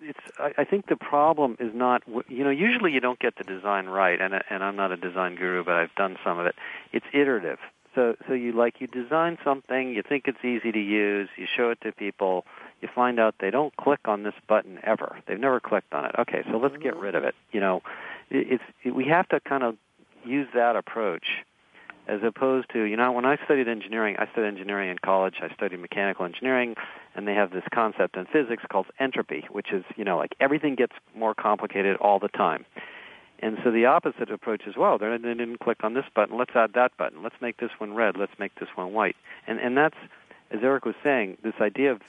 [0.00, 0.18] it's.
[0.38, 2.02] I, I think the problem is not.
[2.28, 5.36] You know, usually you don't get the design right, and and I'm not a design
[5.36, 6.54] guru, but I've done some of it.
[6.92, 7.58] It's iterative.
[7.94, 11.70] So so you like you design something, you think it's easy to use, you show
[11.70, 12.44] it to people,
[12.80, 15.18] you find out they don't click on this button ever.
[15.26, 16.12] They've never clicked on it.
[16.18, 17.02] Okay, so let's get mm-hmm.
[17.02, 17.34] rid of it.
[17.52, 17.82] You know,
[18.30, 19.76] it's it, we have to kind of
[20.24, 21.44] use that approach
[22.08, 25.36] as opposed to you know when I studied engineering, I studied engineering in college.
[25.42, 26.74] I studied mechanical engineering,
[27.14, 30.74] and they have this concept in physics called entropy, which is you know like everything
[30.74, 32.64] gets more complicated all the time.
[33.40, 34.98] And so the opposite approach as well.
[34.98, 36.36] They didn't click on this button.
[36.36, 37.22] Let's add that button.
[37.22, 38.16] Let's make this one red.
[38.16, 39.16] Let's make this one white.
[39.46, 39.96] And and that's,
[40.50, 42.00] as Eric was saying, this idea of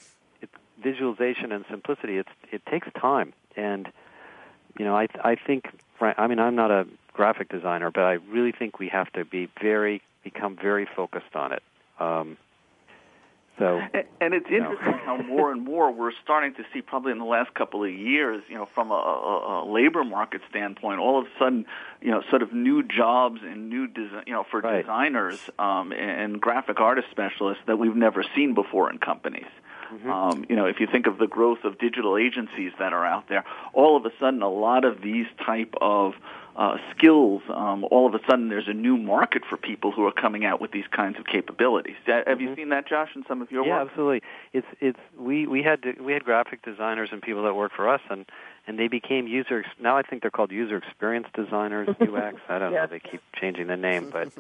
[0.82, 2.18] visualization and simplicity.
[2.18, 3.34] It's it takes time.
[3.56, 3.92] And
[4.78, 5.70] you know, I I think.
[6.02, 9.50] I mean, I'm not a graphic designer, but I really think we have to be
[9.62, 11.64] very become very focused on it.
[12.00, 12.38] Um,
[13.58, 13.82] so,
[14.22, 17.54] and it's interesting how more and more we're starting to see, probably in the last
[17.54, 21.30] couple of years, you know, from a, a, a labor market standpoint, all of a
[21.38, 21.66] sudden,
[22.02, 24.82] you know, sort of new jobs and new, design, you know, for right.
[24.82, 29.52] designers um, and graphic artist specialists that we've never seen before in companies.
[29.94, 30.10] Mm-hmm.
[30.10, 33.28] Um, you know, if you think of the growth of digital agencies that are out
[33.30, 36.14] there, all of a sudden, a lot of these type of
[36.56, 40.12] uh, skills, um, all of a sudden there's a new market for people who are
[40.12, 41.96] coming out with these kinds of capabilities.
[42.06, 42.42] Have mm-hmm.
[42.42, 43.86] you seen that, Josh, in some of your yeah, work?
[43.86, 44.22] Yeah, absolutely.
[44.54, 47.88] It's it's we we had to, we had graphic designers and people that work for
[47.88, 48.26] us, and
[48.70, 49.66] and they became user.
[49.82, 52.38] Now I think they're called user experience designers, UX.
[52.48, 52.88] I don't yes.
[52.88, 52.88] know.
[52.88, 54.28] They keep changing the name, but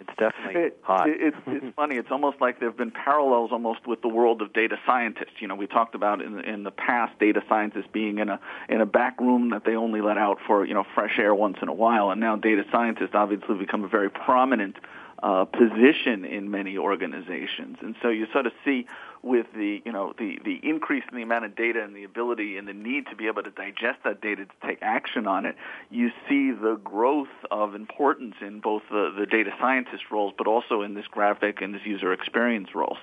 [0.00, 1.10] it's definitely it, hot.
[1.10, 1.96] It, it's, it's funny.
[1.96, 5.40] It's almost like there have been parallels almost with the world of data scientists.
[5.40, 8.80] You know, we talked about in in the past data scientists being in a in
[8.80, 11.68] a back room that they only let out for you know fresh air once in
[11.68, 14.76] a while, and now data scientists obviously become a very prominent
[15.24, 17.78] uh, position in many organizations.
[17.80, 18.86] And so you sort of see
[19.22, 22.58] with the you know the the increase in the amount of data and the ability
[22.58, 25.56] and the need to be able to digest that data to take action on it,
[25.90, 30.82] you see the growth of importance in both the, the data scientist roles, but also
[30.82, 32.98] in this graphic and this user experience roles.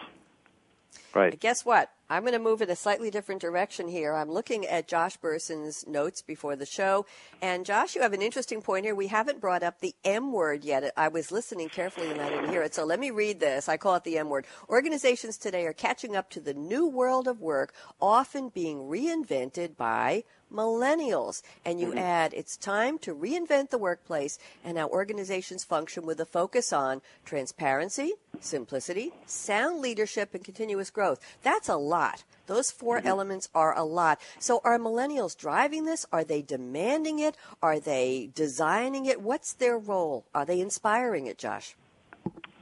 [1.16, 1.40] Right.
[1.40, 1.92] Guess what?
[2.12, 4.14] I'm going to move in a slightly different direction here.
[4.14, 7.06] I'm looking at Josh Bersin's notes before the show.
[7.42, 8.94] And Josh, you have an interesting point here.
[8.94, 10.92] We haven't brought up the M word yet.
[10.98, 12.76] I was listening carefully and I didn't hear it.
[12.76, 13.70] So let me read this.
[13.70, 14.46] I call it the M word.
[14.68, 20.26] Organizations today are catching up to the new world of work, often being reinvented by
[20.52, 21.42] millennials.
[21.66, 21.98] And you mm-hmm.
[21.98, 27.02] add, it's time to reinvent the workplace and how organizations function with a focus on
[27.26, 31.20] transparency, simplicity, sound leadership, and continuous growth.
[31.44, 32.24] That's a lot.
[32.48, 33.08] Those 4 mm-hmm.
[33.08, 34.20] elements are a lot.
[34.40, 36.06] So are millennials driving this?
[36.12, 37.38] Are they demanding it?
[37.62, 39.22] Are they designing it?
[39.22, 40.26] What's their role?
[40.36, 41.76] Are they inspiring it, Josh?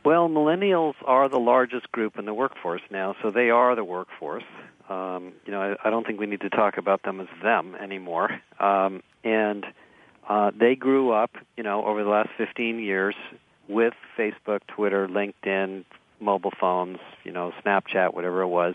[0.06, 4.46] Well, millennials are the largest group in the workforce now, so they are the workforce.
[4.90, 7.76] Um, you know, I, I don't think we need to talk about them as them
[7.76, 8.42] anymore.
[8.60, 9.66] Um, and
[10.28, 13.16] uh, they grew up, you know, over the last 15 years
[13.68, 15.86] with Facebook, Twitter, LinkedIn,
[16.20, 18.74] mobile phones, you know, Snapchat, whatever it was.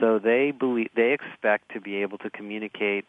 [0.00, 3.04] So they believe they expect to be able to communicate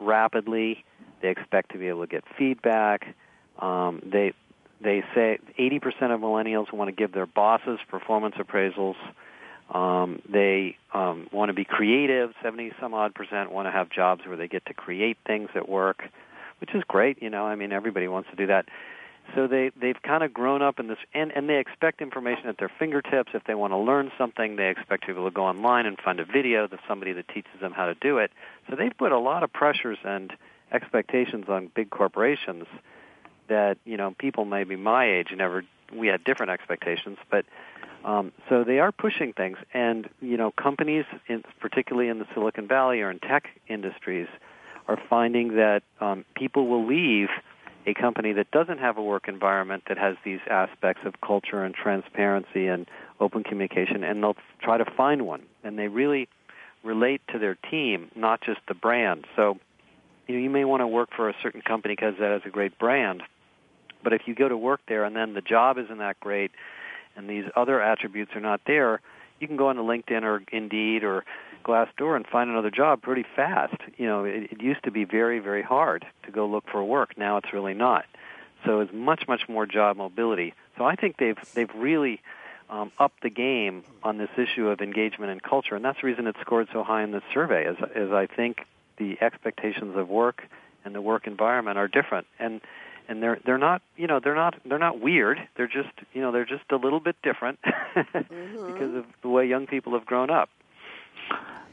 [0.00, 0.84] rapidly.
[1.22, 3.14] They expect to be able to get feedback.
[3.58, 4.32] Um, they
[4.80, 8.96] they say 80% of millennials want to give their bosses performance appraisals.
[9.70, 12.32] Um, they um, want to be creative.
[12.42, 15.68] 70 some odd percent want to have jobs where they get to create things at
[15.68, 16.04] work,
[16.60, 17.22] which is great.
[17.22, 18.66] You know, I mean, everybody wants to do that.
[19.34, 22.58] So they they've kind of grown up in this, and and they expect information at
[22.58, 23.32] their fingertips.
[23.34, 26.24] If they want to learn something, they expect able to go online and find a
[26.24, 28.30] video of somebody that teaches them how to do it.
[28.70, 30.32] So they've put a lot of pressures and
[30.70, 32.66] expectations on big corporations
[33.48, 37.44] that you know people maybe my age never we had different expectations, but
[38.06, 42.68] um, so they are pushing things, and you know companies, in, particularly in the Silicon
[42.68, 44.28] Valley or in tech industries,
[44.86, 47.28] are finding that um, people will leave
[47.84, 51.74] a company that doesn't have a work environment that has these aspects of culture and
[51.74, 52.86] transparency and
[53.18, 55.42] open communication, and they'll try to find one.
[55.64, 56.28] And they really
[56.84, 59.24] relate to their team, not just the brand.
[59.34, 59.58] So,
[60.28, 62.50] you know, you may want to work for a certain company because that has a
[62.50, 63.22] great brand,
[64.04, 66.52] but if you go to work there and then the job isn't that great,
[67.16, 69.00] and these other attributes are not there,
[69.40, 71.24] you can go on to LinkedIn or Indeed or
[71.64, 73.76] Glassdoor and find another job pretty fast.
[73.96, 77.18] You know, it, it used to be very, very hard to go look for work.
[77.18, 78.04] Now it's really not.
[78.64, 80.54] So it's much, much more job mobility.
[80.78, 82.20] So I think they've they've really
[82.68, 86.26] um, upped the game on this issue of engagement and culture, and that's the reason
[86.26, 87.66] it scored so high in this survey.
[87.66, 90.44] As I think the expectations of work
[90.84, 92.60] and the work environment are different, and
[93.08, 95.38] and they're they're not you know they're not they're not weird.
[95.56, 98.72] They're just you know they're just a little bit different mm-hmm.
[98.72, 100.50] because of the way young people have grown up.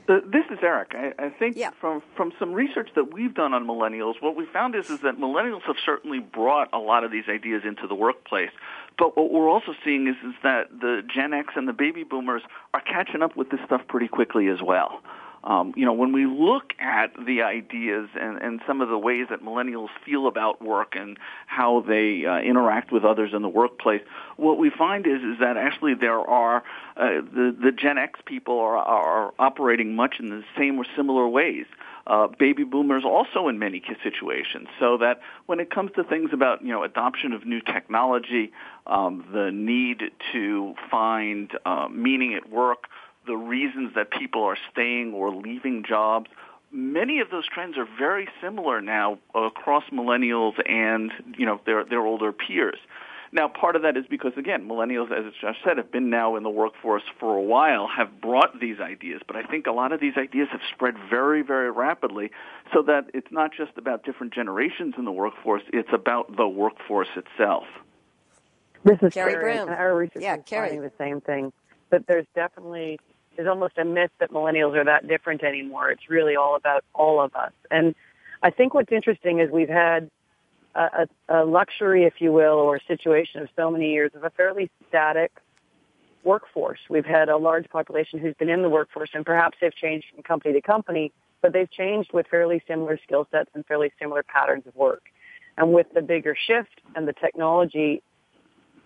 [0.08, 0.94] Uh, this is Eric.
[0.96, 1.72] I, I think yeah.
[1.80, 5.18] from from some research that we've done on millennials, what we found is is that
[5.18, 8.52] millennials have certainly brought a lot of these ideas into the workplace.
[8.98, 12.42] But what we're also seeing is is that the Gen X and the baby boomers
[12.74, 15.02] are catching up with this stuff pretty quickly as well.
[15.44, 19.28] Um, you know, when we look at the ideas and, and some of the ways
[19.30, 21.18] that millennials feel about work and
[21.48, 24.02] how they uh, interact with others in the workplace,
[24.38, 26.64] what we find is is that actually there are
[26.96, 31.28] uh, the the Gen X people are are operating much in the same or similar
[31.28, 31.66] ways.
[32.06, 34.68] Uh, baby boomers also in many situations.
[34.78, 38.52] So that when it comes to things about you know adoption of new technology,
[38.88, 42.88] um, the need to find uh, meaning at work,
[43.26, 46.30] the reasons that people are staying or leaving jobs.
[46.72, 52.02] Many of those trends are very similar now across millennials and you know their their
[52.02, 52.80] older peers.
[53.34, 56.44] Now, part of that is because, again, millennials, as Josh said, have been now in
[56.44, 59.22] the workforce for a while, have brought these ideas.
[59.26, 62.30] But I think a lot of these ideas have spread very, very rapidly
[62.72, 67.08] so that it's not just about different generations in the workforce, it's about the workforce
[67.16, 67.64] itself.
[68.84, 69.58] This is Carrie Carrie.
[69.58, 70.70] Our research yeah, is Carrie.
[70.70, 71.52] finding the same thing.
[71.90, 73.00] But there's definitely
[73.36, 75.90] there's almost a myth that millennials are that different anymore.
[75.90, 77.52] It's really all about all of us.
[77.72, 77.96] And
[78.42, 80.10] I think what's interesting is we've had
[80.76, 84.30] a, a, luxury, if you will, or a situation of so many years of a
[84.32, 85.32] fairly static
[86.24, 86.80] workforce.
[86.90, 90.24] We've had a large population who's been in the workforce and perhaps they've changed from
[90.24, 91.12] company to company,
[91.42, 95.04] but they've changed with fairly similar skill sets and fairly similar patterns of work.
[95.58, 98.02] And with the bigger shift and the technology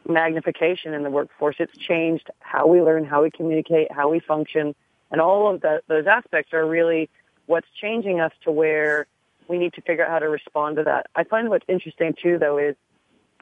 [0.08, 1.56] magnification in the workforce.
[1.60, 4.76] It's changed how we learn, how we communicate, how we function,
[5.12, 7.10] and all of the, those aspects are really
[7.46, 9.08] what's changing us to where
[9.48, 11.08] we need to figure out how to respond to that.
[11.16, 12.76] I find what's interesting too, though, is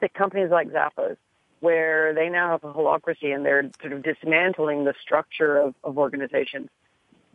[0.02, 1.18] that companies like Zappos,
[1.62, 5.98] where they now have a holacracy and they're sort of dismantling the structure of, of
[5.98, 6.70] organizations.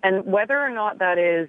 [0.02, 1.48] And whether or not that is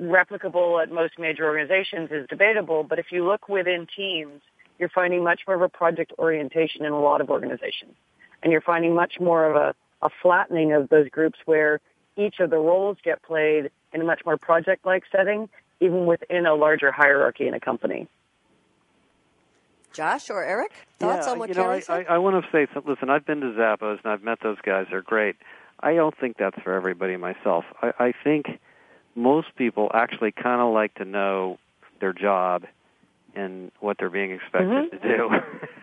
[0.00, 4.40] replicable at most major organizations is debatable, but if you look within teams,
[4.82, 7.94] you're finding much more of a project orientation in a lot of organizations.
[8.42, 11.80] And you're finding much more of a, a flattening of those groups where
[12.16, 16.56] each of the roles get played in a much more project-like setting, even within a
[16.56, 18.08] larger hierarchy in a company.
[19.92, 22.06] Josh or Eric, thoughts yeah, on what you know, Carrie I, said?
[22.08, 24.58] I, I want to say, so, listen, I've been to Zappos and I've met those
[24.64, 24.86] guys.
[24.90, 25.36] They're great.
[25.78, 27.66] I don't think that's for everybody myself.
[27.80, 28.46] I, I think
[29.14, 31.60] most people actually kind of like to know
[32.00, 32.64] their job
[33.34, 35.08] and what they're being expected mm-hmm.
[35.08, 35.30] to do.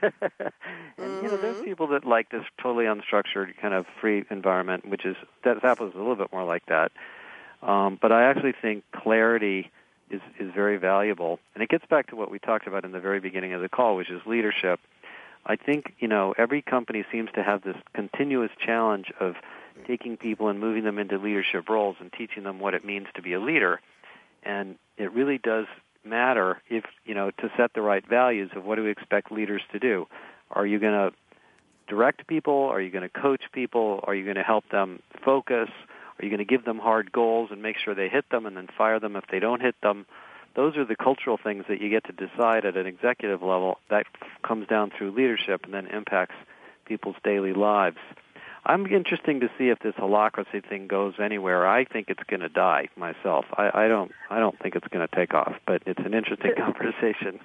[0.98, 1.66] and you know, there's Mhm.
[1.66, 5.96] people that like this totally unstructured kind of free environment, which is that Zappos is
[5.96, 6.92] a little bit more like that.
[7.62, 9.72] Um, but I actually think clarity
[10.10, 13.00] is is very valuable, and it gets back to what we talked about in the
[13.00, 14.80] very beginning of the call, which is leadership.
[15.46, 19.36] I think you know every company seems to have this continuous challenge of
[19.88, 23.22] taking people and moving them into leadership roles and teaching them what it means to
[23.22, 23.80] be a leader.
[24.44, 25.68] And it really does
[26.04, 29.62] matter if, you know, to set the right values of what do we expect leaders
[29.72, 30.08] to do.
[30.52, 31.16] Are you going to
[31.88, 32.54] direct people?
[32.54, 34.00] Are you going to coach people?
[34.04, 35.70] Are you going to help them focus?
[36.20, 38.56] Are you going to give them hard goals and make sure they hit them and
[38.58, 40.06] then fire them if they don't hit them?
[40.56, 43.80] Those are the cultural things that you get to decide at an executive level.
[43.90, 44.06] That
[44.44, 46.36] comes down through leadership and then impacts
[46.86, 47.98] people's daily lives.
[48.66, 51.68] I'm interesting to see if this holacracy thing goes anywhere.
[51.68, 53.46] I think it's going to die myself.
[53.58, 54.12] I, I don't.
[54.30, 55.54] I don't think it's going to take off.
[55.66, 57.40] But it's an interesting conversation.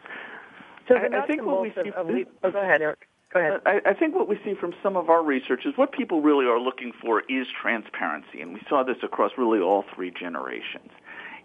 [0.89, 3.09] So I- I think what we see- of, of, oh, go ahead, Eric.
[3.33, 3.61] Go ahead.
[3.67, 6.47] I, I think what we see from some of our research is what people really
[6.47, 10.91] are looking for is transparency, and we saw this across really all three generations.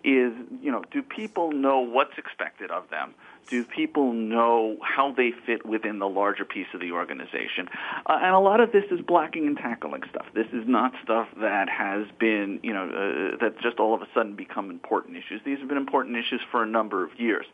[0.04, 3.14] Is you know, do people know what's expected of them?
[3.48, 7.68] Do people know how they fit within the larger piece of the organization?
[8.06, 10.28] Uh, and a lot of this is blocking and tackling stuff.
[10.36, 14.08] This is not stuff that has been, you know, uh, that just all of a
[14.14, 15.42] sudden become important issues.
[15.44, 17.46] These have been important issues for a number of years.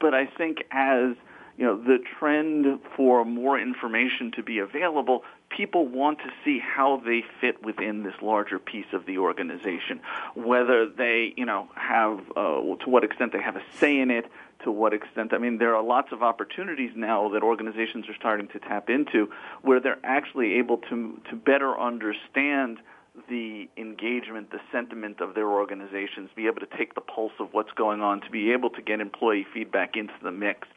[0.00, 1.16] But I think as
[1.58, 7.02] you know, the trend for more information to be available, people want to see how
[7.04, 10.00] they fit within this larger piece of the organization.
[10.36, 14.30] Whether they, you know, have, uh, to what extent they have a say in it,
[14.62, 18.46] to what extent, I mean, there are lots of opportunities now that organizations are starting
[18.48, 19.32] to tap into
[19.62, 22.78] where they're actually able to, to better understand
[23.28, 27.72] the engagement, the sentiment of their organizations, be able to take the pulse of what's
[27.72, 30.68] going on, to be able to get employee feedback into the mix.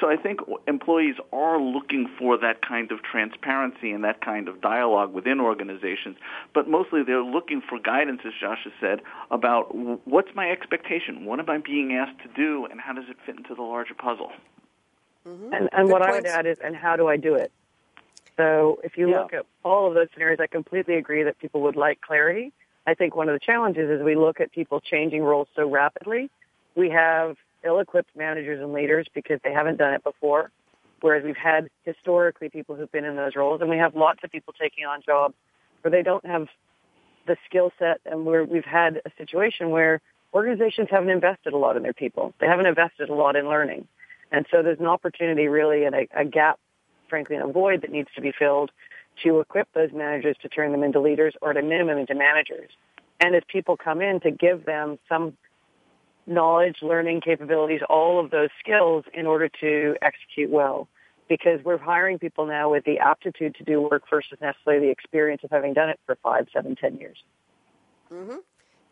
[0.00, 4.60] So I think employees are looking for that kind of transparency and that kind of
[4.60, 6.16] dialogue within organizations,
[6.54, 9.74] but mostly they're looking for guidance, as Josh has said, about
[10.06, 13.36] what's my expectation, what am I being asked to do, and how does it fit
[13.36, 14.32] into the larger puzzle.
[15.26, 15.52] Mm-hmm.
[15.52, 16.08] And, and what points.
[16.08, 17.50] I would add is, and how do I do it?
[18.36, 19.20] So if you yeah.
[19.20, 22.52] look at all of those scenarios, I completely agree that people would like clarity.
[22.86, 26.30] I think one of the challenges is we look at people changing roles so rapidly.
[26.76, 30.50] We have ill-equipped managers and leaders because they haven't done it before,
[31.00, 34.30] whereas we've had historically people who've been in those roles, and we have lots of
[34.30, 35.34] people taking on jobs
[35.80, 36.48] where they don't have
[37.26, 40.00] the skill set, and where we've had a situation where
[40.32, 42.32] organizations haven't invested a lot in their people.
[42.40, 43.88] They haven't invested a lot in learning.
[44.30, 46.60] And so there's an opportunity really and a, a gap
[47.08, 48.70] frankly, a void that needs to be filled
[49.24, 52.70] to equip those managers to turn them into leaders or at a minimum into managers.
[53.20, 55.36] And as people come in to give them some
[56.26, 60.88] knowledge, learning capabilities, all of those skills in order to execute well.
[61.28, 65.42] Because we're hiring people now with the aptitude to do work versus necessarily the experience
[65.42, 67.16] of having done it for five, seven, ten years.
[68.12, 68.36] Mm-hmm.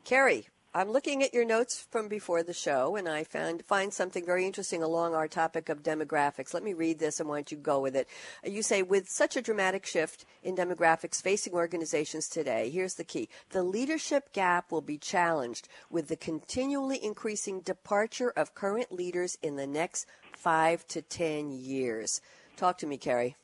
[0.04, 4.26] Carrie, I'm looking at your notes from before the show, and I found find something
[4.26, 6.52] very interesting along our topic of demographics.
[6.52, 8.08] Let me read this, and why don't you go with it?
[8.42, 13.28] You say, with such a dramatic shift in demographics facing organizations today, here's the key:
[13.50, 19.54] the leadership gap will be challenged with the continually increasing departure of current leaders in
[19.54, 22.20] the next five to ten years.
[22.56, 23.36] Talk to me, Carrie.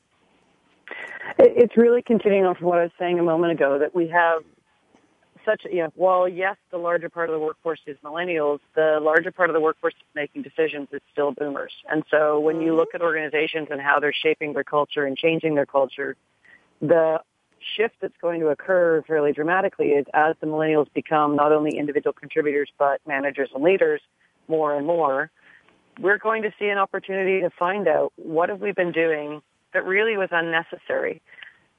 [1.39, 4.43] It's really continuing on from what I was saying a moment ago that we have
[5.45, 9.31] such, you know, while yes, the larger part of the workforce is millennials, the larger
[9.31, 11.71] part of the workforce making decisions is still boomers.
[11.89, 15.55] And so when you look at organizations and how they're shaping their culture and changing
[15.55, 16.15] their culture,
[16.81, 17.21] the
[17.75, 22.13] shift that's going to occur fairly dramatically is as the millennials become not only individual
[22.13, 24.01] contributors but managers and leaders
[24.47, 25.29] more and more,
[25.99, 29.41] we're going to see an opportunity to find out what have we been doing
[29.73, 31.21] that really was unnecessary.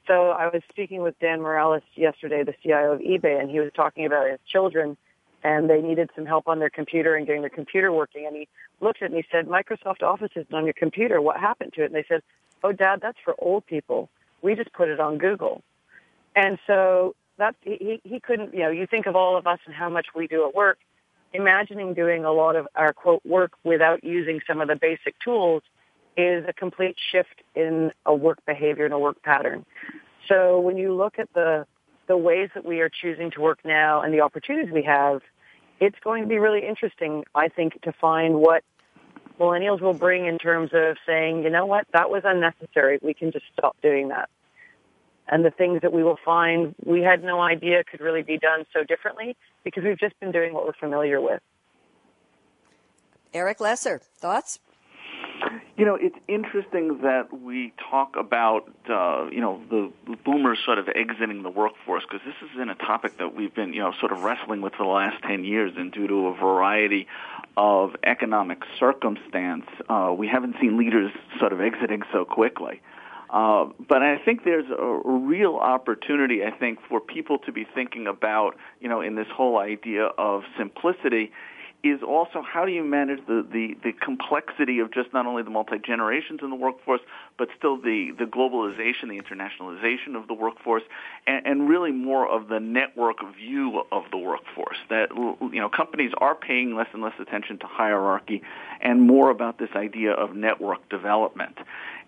[0.07, 3.70] So I was speaking with Dan Morales yesterday, the CIO of eBay, and he was
[3.74, 4.96] talking about his children
[5.44, 8.26] and they needed some help on their computer and getting their computer working.
[8.26, 8.48] And he
[8.80, 11.20] looked at me and he said, Microsoft Office isn't on your computer.
[11.20, 11.86] What happened to it?
[11.86, 12.22] And they said,
[12.62, 14.09] oh, Dad, that's for old people.
[14.40, 15.62] We just put it on Google.
[16.36, 19.74] And so that he, he couldn't, you know, you think of all of us and
[19.74, 20.78] how much we do at work.
[21.32, 25.62] Imagining doing a lot of our quote work without using some of the basic tools
[26.17, 29.65] is a complete shift in a work behavior and a work pattern.
[30.29, 31.67] So when you look at the
[32.09, 35.23] the ways that we are choosing to work now and the opportunities we have,
[35.81, 38.65] it's going to be really interesting, I think, to find what
[39.39, 42.99] millennials will bring in terms of saying, you know what, that was unnecessary.
[43.03, 44.29] We can just stop doing that.
[45.29, 48.65] And the things that we will find we had no idea could really be done
[48.73, 51.41] so differently because we've just been doing what we're familiar with.
[53.33, 54.59] Eric Lesser, thoughts?
[55.75, 59.91] You know, it's interesting that we talk about, uh, you know, the
[60.23, 63.73] boomers sort of exiting the workforce because this has been a topic that we've been,
[63.73, 66.35] you know, sort of wrestling with for the last 10 years and due to a
[66.35, 67.07] variety
[67.57, 72.83] of economic circumstance, uh, we haven't seen leaders sort of exiting so quickly.
[73.31, 77.66] Uh, but I think there's a, a real opportunity, I think, for people to be
[77.75, 81.33] thinking about, you know, in this whole idea of simplicity
[81.83, 85.51] is also how do you manage the, the, the complexity of just not only the
[85.51, 87.01] multi generations in the workforce,
[87.39, 90.85] but still the, the globalization, the internationalization of the workforce,
[91.26, 94.76] and, and really more of the network view of the workforce.
[94.91, 98.43] That you know companies are paying less and less attention to hierarchy,
[98.80, 101.59] and more about this idea of network development.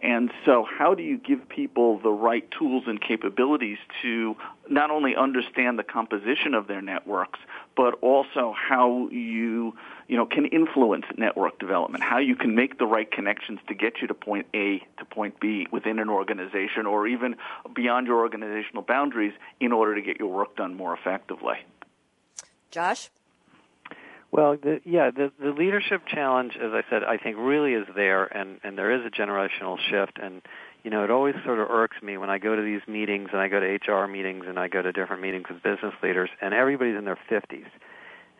[0.00, 4.36] And so, how do you give people the right tools and capabilities to
[4.68, 7.38] not only understand the composition of their networks,
[7.76, 9.74] but also how you,
[10.08, 14.00] you know, can influence network development, how you can make the right connections to get
[14.00, 17.36] you to point A to point B within an organization or even
[17.74, 21.56] beyond your organizational boundaries in order to get your work done more effectively.
[22.70, 23.10] Josh?
[24.34, 28.24] Well, the, yeah, the, the leadership challenge, as I said, I think really is there,
[28.24, 30.18] and, and there is a generational shift.
[30.20, 30.42] And,
[30.82, 33.40] you know, it always sort of irks me when I go to these meetings and
[33.40, 36.52] I go to HR meetings and I go to different meetings with business leaders, and
[36.52, 37.68] everybody's in their 50s.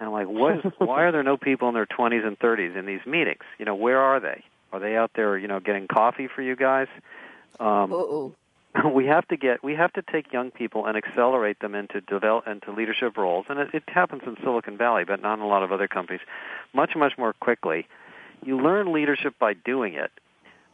[0.01, 2.77] And I'm like, what is, why are there no people in their 20s and 30s
[2.77, 3.45] in these meetings?
[3.61, 4.43] You know, where are they?
[4.73, 6.89] Are they out there, you know, getting coffee for you guys?
[7.61, 8.35] Um,
[8.95, 12.47] we have to get we have to take young people and accelerate them into develop
[12.47, 13.47] into leadership roles.
[13.49, 16.21] And it, it happens in Silicon Valley but not in a lot of other companies.
[16.73, 17.87] Much much more quickly.
[18.45, 20.11] You learn leadership by doing it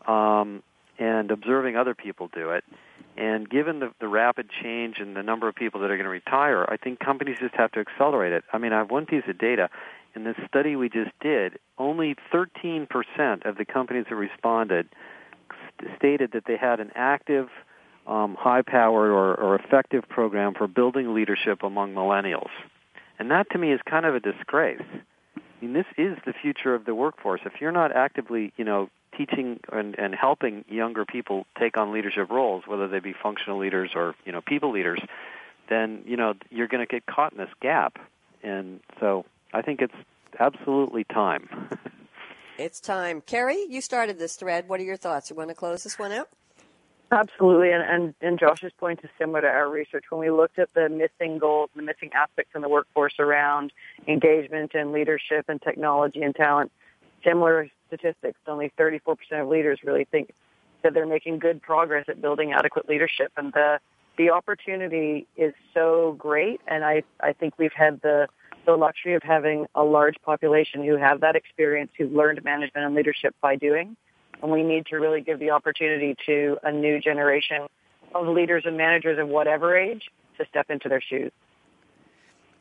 [0.08, 0.62] um,
[0.98, 2.64] and observing other people do it.
[3.16, 6.10] And given the, the rapid change in the number of people that are going to
[6.10, 8.44] retire I think companies just have to accelerate it.
[8.52, 9.68] I mean I have one piece of data.
[10.16, 12.88] In this study we just did only 13%
[13.44, 14.88] of the companies that responded
[15.96, 17.48] stated that they had an active
[18.06, 22.50] um, high-powered or, or effective program for building leadership among millennials.
[23.18, 24.82] And that to me is kind of a disgrace.
[25.36, 27.42] I mean, this is the future of the workforce.
[27.44, 32.30] If you're not actively, you know, teaching and, and helping younger people take on leadership
[32.30, 35.00] roles, whether they be functional leaders or, you know, people leaders,
[35.68, 37.98] then, you know, you're going to get caught in this gap.
[38.42, 39.94] And so I think it's
[40.38, 41.68] absolutely time.
[42.58, 43.20] it's time.
[43.20, 44.68] Carrie, you started this thread.
[44.68, 45.28] What are your thoughts?
[45.30, 46.28] You want to close this one out?
[47.12, 50.04] Absolutely, and, and, and Josh's point is similar to our research.
[50.10, 53.72] When we looked at the missing goals, the missing aspects in the workforce around
[54.06, 56.70] engagement and leadership and technology and talent,
[57.24, 58.38] similar statistics.
[58.46, 60.30] Only 34% of leaders really think
[60.84, 63.80] that they're making good progress at building adequate leadership, and the
[64.16, 66.60] the opportunity is so great.
[66.68, 68.28] And I I think we've had the
[68.66, 72.94] the luxury of having a large population who have that experience, who've learned management and
[72.94, 73.96] leadership by doing
[74.42, 77.66] and we need to really give the opportunity to a new generation
[78.14, 80.04] of leaders and managers of whatever age
[80.38, 81.32] to step into their shoes.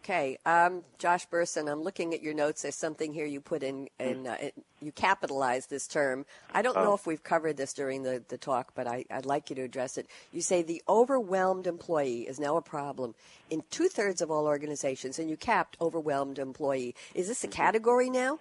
[0.04, 2.62] Okay, um, Josh Bersin, I'm looking at your notes.
[2.62, 4.38] There's something here you put in, in uh,
[4.82, 6.26] you capitalize this term.
[6.54, 6.84] I don't oh.
[6.84, 9.62] know if we've covered this during the, the talk, but I, would like you to
[9.62, 10.08] address it.
[10.32, 13.14] You say the overwhelmed employee is now a problem
[13.50, 16.96] in two thirds of all organizations, and you capped overwhelmed employee.
[17.14, 17.56] Is this a mm-hmm.
[17.56, 18.40] category now?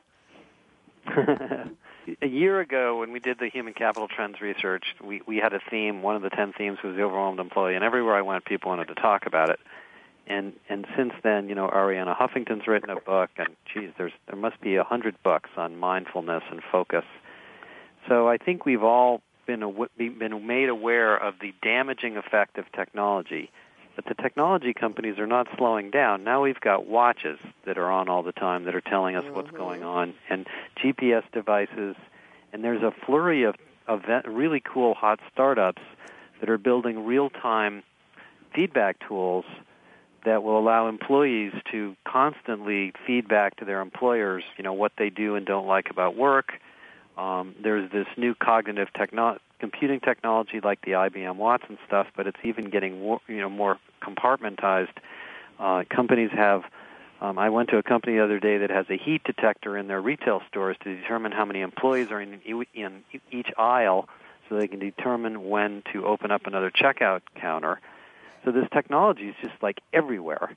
[2.22, 5.60] a year ago when we did the human capital trends research, we, we had a
[5.70, 6.02] theme.
[6.02, 8.88] One of the ten themes was the overwhelmed employee, and everywhere I went, people wanted
[8.88, 9.60] to talk about it.
[10.26, 14.36] And and since then, you know, Arianna Huffington's written a book, and geez, there's there
[14.36, 17.04] must be a hundred books on mindfulness and focus.
[18.08, 22.70] So I think we've all been aw- been made aware of the damaging effect of
[22.72, 23.50] technology
[23.98, 26.22] but the technology companies are not slowing down.
[26.22, 27.36] Now we've got watches
[27.66, 29.34] that are on all the time that are telling us mm-hmm.
[29.34, 30.46] what's going on, and
[30.80, 31.96] GPS devices,
[32.52, 33.56] and there's a flurry of,
[33.88, 35.82] of really cool hot startups
[36.38, 37.82] that are building real-time
[38.54, 39.44] feedback tools
[40.24, 45.34] that will allow employees to constantly feedback to their employers, you know, what they do
[45.34, 46.52] and don't like about work.
[47.16, 52.38] Um, there's this new cognitive techno- computing technology like the IBM Watson stuff, but it's
[52.44, 54.96] even getting you know more compartmentized.
[55.58, 56.62] Uh, companies have.
[57.20, 59.88] Um, I went to a company the other day that has a heat detector in
[59.88, 62.40] their retail stores to determine how many employees are in,
[62.74, 63.02] in
[63.32, 64.08] each aisle,
[64.48, 67.80] so they can determine when to open up another checkout counter.
[68.44, 70.56] So So this technology is just like everywhere.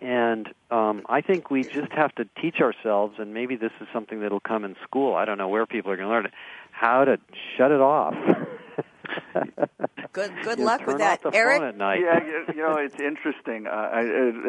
[0.00, 4.20] And um, I think we just have to teach ourselves, and maybe this is something
[4.20, 5.14] that'll come in school.
[5.14, 6.32] I don't know where people are going to learn it,
[6.78, 7.18] how to
[7.56, 8.14] shut it off.
[10.12, 11.58] good good You luck turn with that, off the Eric.
[11.58, 12.00] phone at night.
[12.00, 13.66] Yeah, you, you know, it's interesting.
[13.66, 14.00] Uh, I,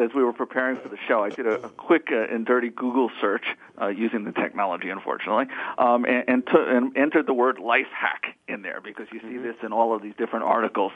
[0.04, 2.68] as we were preparing for the show, I did a, a quick uh, and dirty
[2.68, 3.44] Google search
[3.80, 5.46] uh, using the technology, unfortunately,
[5.78, 9.38] um, and, and, to, and entered the word life hack in there because you see
[9.38, 10.92] this in all of these different articles.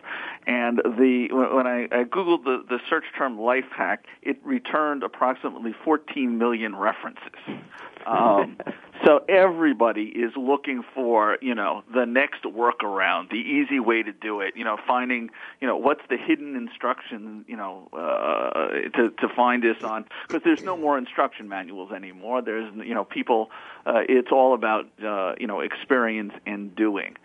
[0.46, 5.74] And the when I, I googled the, the search term life hack, it returned approximately
[5.84, 7.32] 14 million references.
[8.06, 8.58] Um,
[9.04, 14.40] so everybody is looking for, you know, the next workaround, the easy way to do
[14.40, 14.56] it.
[14.56, 15.30] You know, finding,
[15.60, 20.42] you know, what's the hidden instruction, you know, uh, to to find this on because
[20.44, 22.42] there's no more instruction manuals anymore.
[22.42, 23.50] There's, you know, people.
[23.86, 27.16] Uh, it's all about, uh, you know, experience and doing.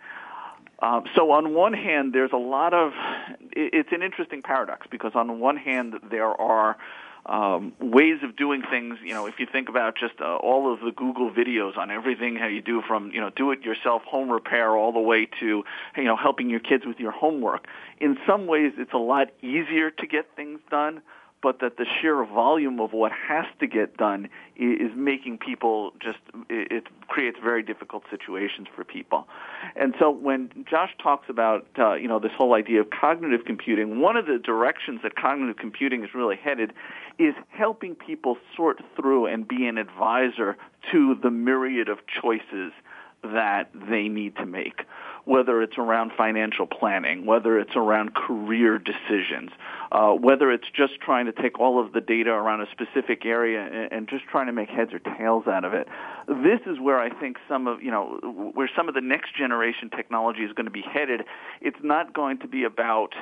[0.82, 2.92] Um, so on one hand, there's a lot of.
[3.52, 6.76] It's an interesting paradox because on one hand there are
[7.26, 8.98] um, ways of doing things.
[9.04, 12.36] You know, if you think about just uh, all of the Google videos on everything
[12.36, 15.64] how you do from you know do-it-yourself home repair all the way to
[15.96, 17.66] you know helping your kids with your homework.
[17.98, 21.02] In some ways, it's a lot easier to get things done
[21.42, 26.18] but that the sheer volume of what has to get done is making people just
[26.48, 29.26] it creates very difficult situations for people.
[29.76, 34.00] And so when josh talks about uh, you know this whole idea of cognitive computing
[34.00, 36.72] one of the directions that cognitive computing is really headed
[37.18, 40.56] is helping people sort through and be an advisor
[40.90, 42.72] to the myriad of choices
[43.22, 44.82] that they need to make,
[45.24, 49.50] whether it's around financial planning, whether it's around career decisions,
[49.92, 53.60] uh, whether it's just trying to take all of the data around a specific area
[53.60, 55.88] and, and just trying to make heads or tails out of it.
[56.26, 59.90] This is where I think some of, you know, where some of the next generation
[59.90, 61.22] technology is going to be headed.
[61.60, 63.14] It's not going to be about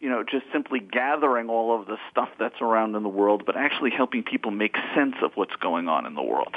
[0.00, 3.56] you know, just simply gathering all of the stuff that's around in the world, but
[3.56, 6.56] actually helping people make sense of what's going on in the world.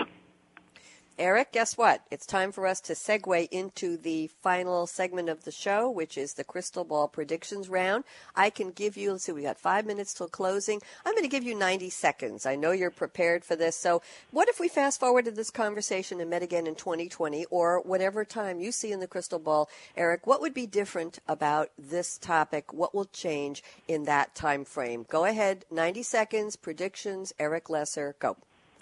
[1.17, 2.01] Eric, guess what?
[2.11, 6.33] It's time for us to segue into the final segment of the show, which is
[6.33, 8.03] the crystal ball predictions round.
[8.35, 10.81] I can give you, let's see, we got five minutes till closing.
[11.05, 12.45] I'm going to give you 90 seconds.
[12.45, 13.77] I know you're prepared for this.
[13.77, 14.01] So,
[14.31, 18.25] what if we fast forward to this conversation and met again in 2020 or whatever
[18.25, 19.69] time you see in the crystal ball?
[19.95, 22.73] Eric, what would be different about this topic?
[22.73, 25.05] What will change in that time frame?
[25.07, 27.33] Go ahead, 90 seconds, predictions.
[27.39, 28.35] Eric Lesser, go.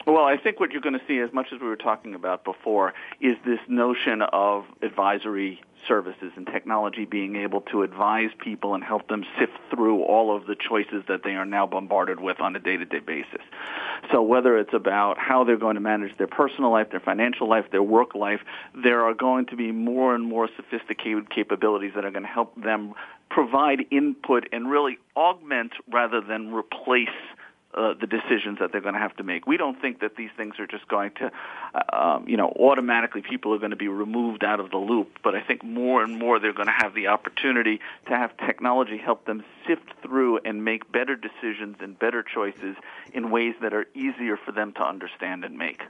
[0.05, 2.43] Well, I think what you're going to see, as much as we were talking about
[2.43, 8.83] before, is this notion of advisory services and technology being able to advise people and
[8.83, 12.55] help them sift through all of the choices that they are now bombarded with on
[12.55, 13.41] a day-to-day basis.
[14.11, 17.65] So whether it's about how they're going to manage their personal life, their financial life,
[17.71, 18.41] their work life,
[18.81, 22.55] there are going to be more and more sophisticated capabilities that are going to help
[22.61, 22.93] them
[23.29, 27.09] provide input and really augment rather than replace
[27.75, 29.47] uh, the decisions that they're going to have to make.
[29.47, 31.31] We don't think that these things are just going to,
[31.73, 35.19] uh, um, you know, automatically people are going to be removed out of the loop.
[35.23, 38.97] But I think more and more they're going to have the opportunity to have technology
[38.97, 42.75] help them sift through and make better decisions and better choices
[43.13, 45.81] in ways that are easier for them to understand and make.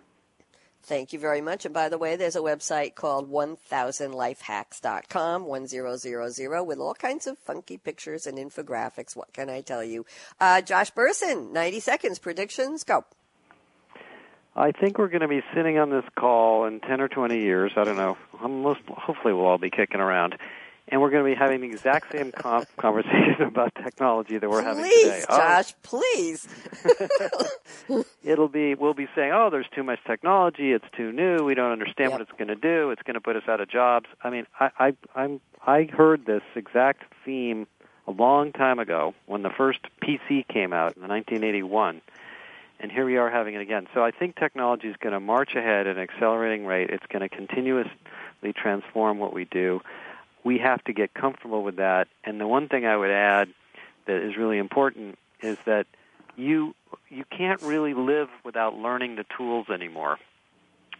[0.85, 1.63] Thank you very much.
[1.63, 7.77] And by the way, there's a website called 1000lifehacks.com, 1000, with all kinds of funky
[7.77, 9.15] pictures and infographics.
[9.15, 10.05] What can I tell you?
[10.41, 13.05] Uh, Josh Bersin, 90 seconds, predictions, go.
[14.57, 17.71] I think we're going to be sitting on this call in 10 or 20 years.
[17.77, 18.17] I don't know.
[18.33, 20.35] Hopefully, we'll all be kicking around
[20.87, 24.61] and we're going to be having the exact same com- conversation about technology that we're
[24.61, 25.23] please, having today.
[25.29, 25.37] Oh.
[25.37, 26.47] Josh, please.
[28.23, 30.71] It'll be we'll be saying, "Oh, there's too much technology.
[30.71, 31.43] It's too new.
[31.43, 32.19] We don't understand yep.
[32.19, 32.91] what it's going to do.
[32.91, 36.25] It's going to put us out of jobs." I mean, I I I'm I heard
[36.25, 37.67] this exact theme
[38.07, 42.01] a long time ago when the first PC came out in 1981.
[42.79, 43.87] And here we are having it again.
[43.93, 46.89] So I think technology is going to march ahead at an accelerating rate.
[46.89, 47.93] It's going to continuously
[48.53, 49.81] transform what we do
[50.43, 52.07] we have to get comfortable with that.
[52.23, 53.49] And the one thing I would add
[54.05, 55.87] that is really important is that
[56.35, 56.75] you
[57.09, 60.17] you can't really live without learning the tools anymore.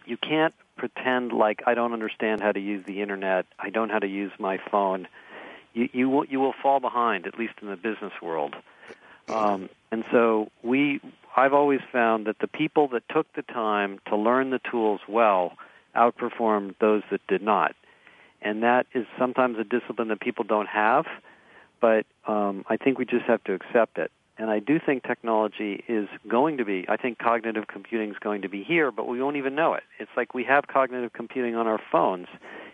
[0.06, 3.46] You can't pretend like I don't understand how to use the internet.
[3.58, 5.08] I don't know how to use my phone.
[5.72, 8.54] You you will you will fall behind at least in the business world.
[9.28, 11.00] Um, and so we
[11.36, 15.56] I've always found that the people that took the time to learn the tools well
[15.96, 17.74] outperformed those that did not
[18.44, 21.06] and that is sometimes a discipline that people don't have.
[21.80, 24.10] But um, I think we just have to accept it.
[24.36, 26.84] And I do think technology is going to be.
[26.88, 29.84] I think cognitive computing is going to be here, but we won't even know it.
[29.98, 32.26] It's like we have cognitive computing on our phones.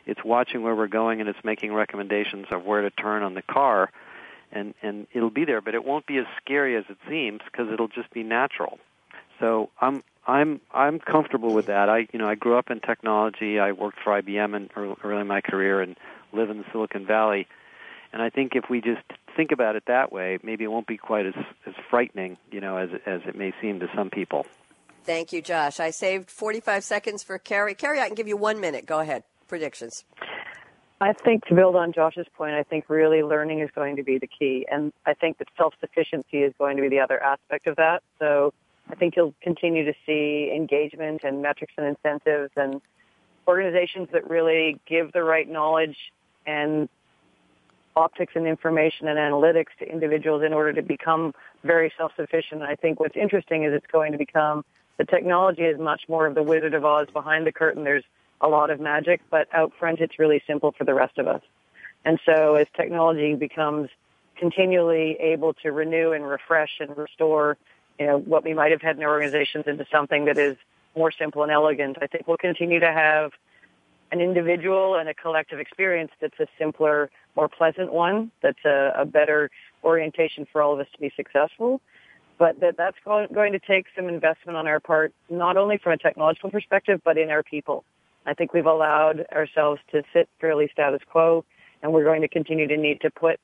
[0.06, 3.42] It's watching where we're going and it's making recommendations of where to turn on the
[3.42, 3.90] car.
[4.52, 7.70] and and it'll be there, but it won't be as scary as it seems because
[7.72, 8.78] it'll just be natural.
[9.38, 11.88] So I'm I'm I'm comfortable with that.
[11.88, 13.58] I you know I grew up in technology.
[13.58, 15.96] I worked for IBM in early in my career and
[16.32, 17.46] live in the Silicon Valley.
[18.12, 19.02] And I think if we just
[19.36, 21.34] think about it that way, maybe it won't be quite as
[21.66, 24.46] as frightening, you know, as as it may seem to some people.
[25.04, 25.80] Thank you, Josh.
[25.80, 27.74] I saved 45 seconds for Carrie.
[27.74, 28.86] Carrie, I can give you one minute.
[28.86, 29.24] Go ahead.
[29.48, 30.04] Predictions.
[31.00, 34.18] I think to build on Josh's point, I think really learning is going to be
[34.18, 34.66] the key.
[34.70, 38.02] And I think that self-sufficiency is going to be the other aspect of that.
[38.18, 38.52] So
[38.91, 42.80] I think you'll continue to see engagement and metrics and incentives and
[43.47, 45.97] organizations that really give the right knowledge
[46.47, 46.88] and
[47.97, 52.62] optics and information and analytics to individuals in order to become very self-sufficient.
[52.62, 54.64] I think what's interesting is it's going to become
[54.99, 57.84] the technology is much more of the Wizard of Oz behind the curtain.
[57.84, 58.05] There's
[58.41, 61.43] a lot of magic, but out front it's really simple for the rest of us.
[62.05, 63.88] And so as technology becomes
[64.36, 67.57] continually able to renew and refresh and restore,
[68.01, 70.57] you know, what we might have had in our organizations into something that is
[70.96, 73.32] more simple and elegant, I think we'll continue to have
[74.11, 79.05] an individual and a collective experience that's a simpler, more pleasant one, that's a, a
[79.05, 79.51] better
[79.84, 81.80] orientation for all of us to be successful.
[82.38, 85.98] But that, that's going to take some investment on our part, not only from a
[85.98, 87.84] technological perspective, but in our people.
[88.24, 91.44] I think we've allowed ourselves to sit fairly status quo,
[91.82, 93.38] and we're going to continue to need to put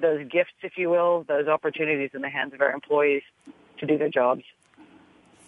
[0.00, 3.22] those gifts, if you will, those opportunities in the hands of our employees
[3.82, 4.44] to do their jobs.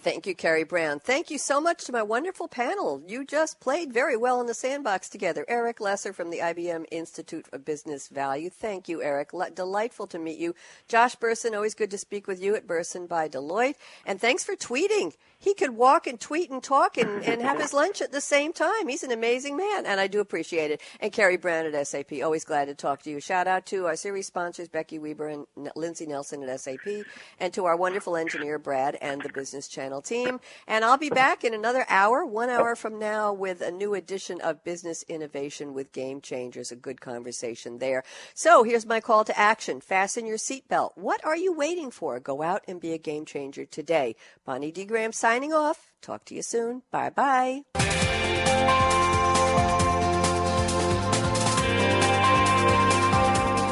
[0.05, 1.01] Thank you, Carrie Brown.
[1.01, 3.03] Thank you so much to my wonderful panel.
[3.09, 5.47] You just played very well in the sandbox together.
[5.49, 8.51] Eric Lesser from the IBM Institute of Business Value.
[8.51, 9.33] Thank you, Eric.
[9.33, 10.55] Le- delightful to meet you.
[10.89, 13.77] Josh Bersin, always good to speak with you at Bersin by Deloitte.
[14.05, 15.15] And thanks for tweeting
[15.45, 18.53] he could walk and tweet and talk and, and have his lunch at the same
[18.55, 18.89] time.
[18.89, 20.81] He's an amazing man, and I do appreciate it.
[21.01, 23.21] And Carrie Brown at SAP, always glad to talk to you.
[23.21, 27.05] Shout out to our series sponsors, Becky Weber and Lindsay Nelson at SAP,
[27.39, 30.41] and to our wonderful engineer, Brad, and the Business Channel team.
[30.67, 34.41] And I'll be back in another hour, one hour from now, with a new edition
[34.41, 38.03] of Business Innovation with Game Changers, a good conversation there.
[38.33, 39.83] So here's my call to action.
[39.83, 40.93] Fasten your seatbelt.
[40.95, 42.19] What are you waiting for?
[42.19, 44.17] Go out and be a game changer today.
[44.47, 44.87] Bonnie D.
[44.87, 45.91] Graham signing off.
[46.01, 46.83] Talk to you soon.
[46.93, 47.63] Bye bye.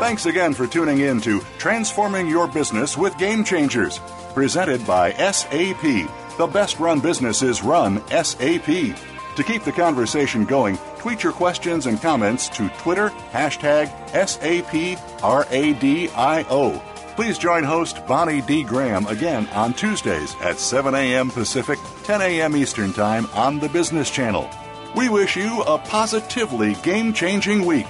[0.00, 4.00] Thanks again for tuning in to Transforming Your Business with Game Changers,
[4.34, 5.82] presented by SAP.
[6.38, 8.66] The best run businesses run SAP.
[9.36, 14.92] To keep the conversation going, tweet your questions and comments to Twitter, hashtag SAPRADIO.
[17.14, 18.64] Please join host Bonnie D.
[18.64, 21.30] Graham again on Tuesdays at 7 a.m.
[21.30, 22.56] Pacific, 10 a.m.
[22.56, 24.48] Eastern Time on the Business Channel.
[24.96, 27.86] We wish you a positively game changing week.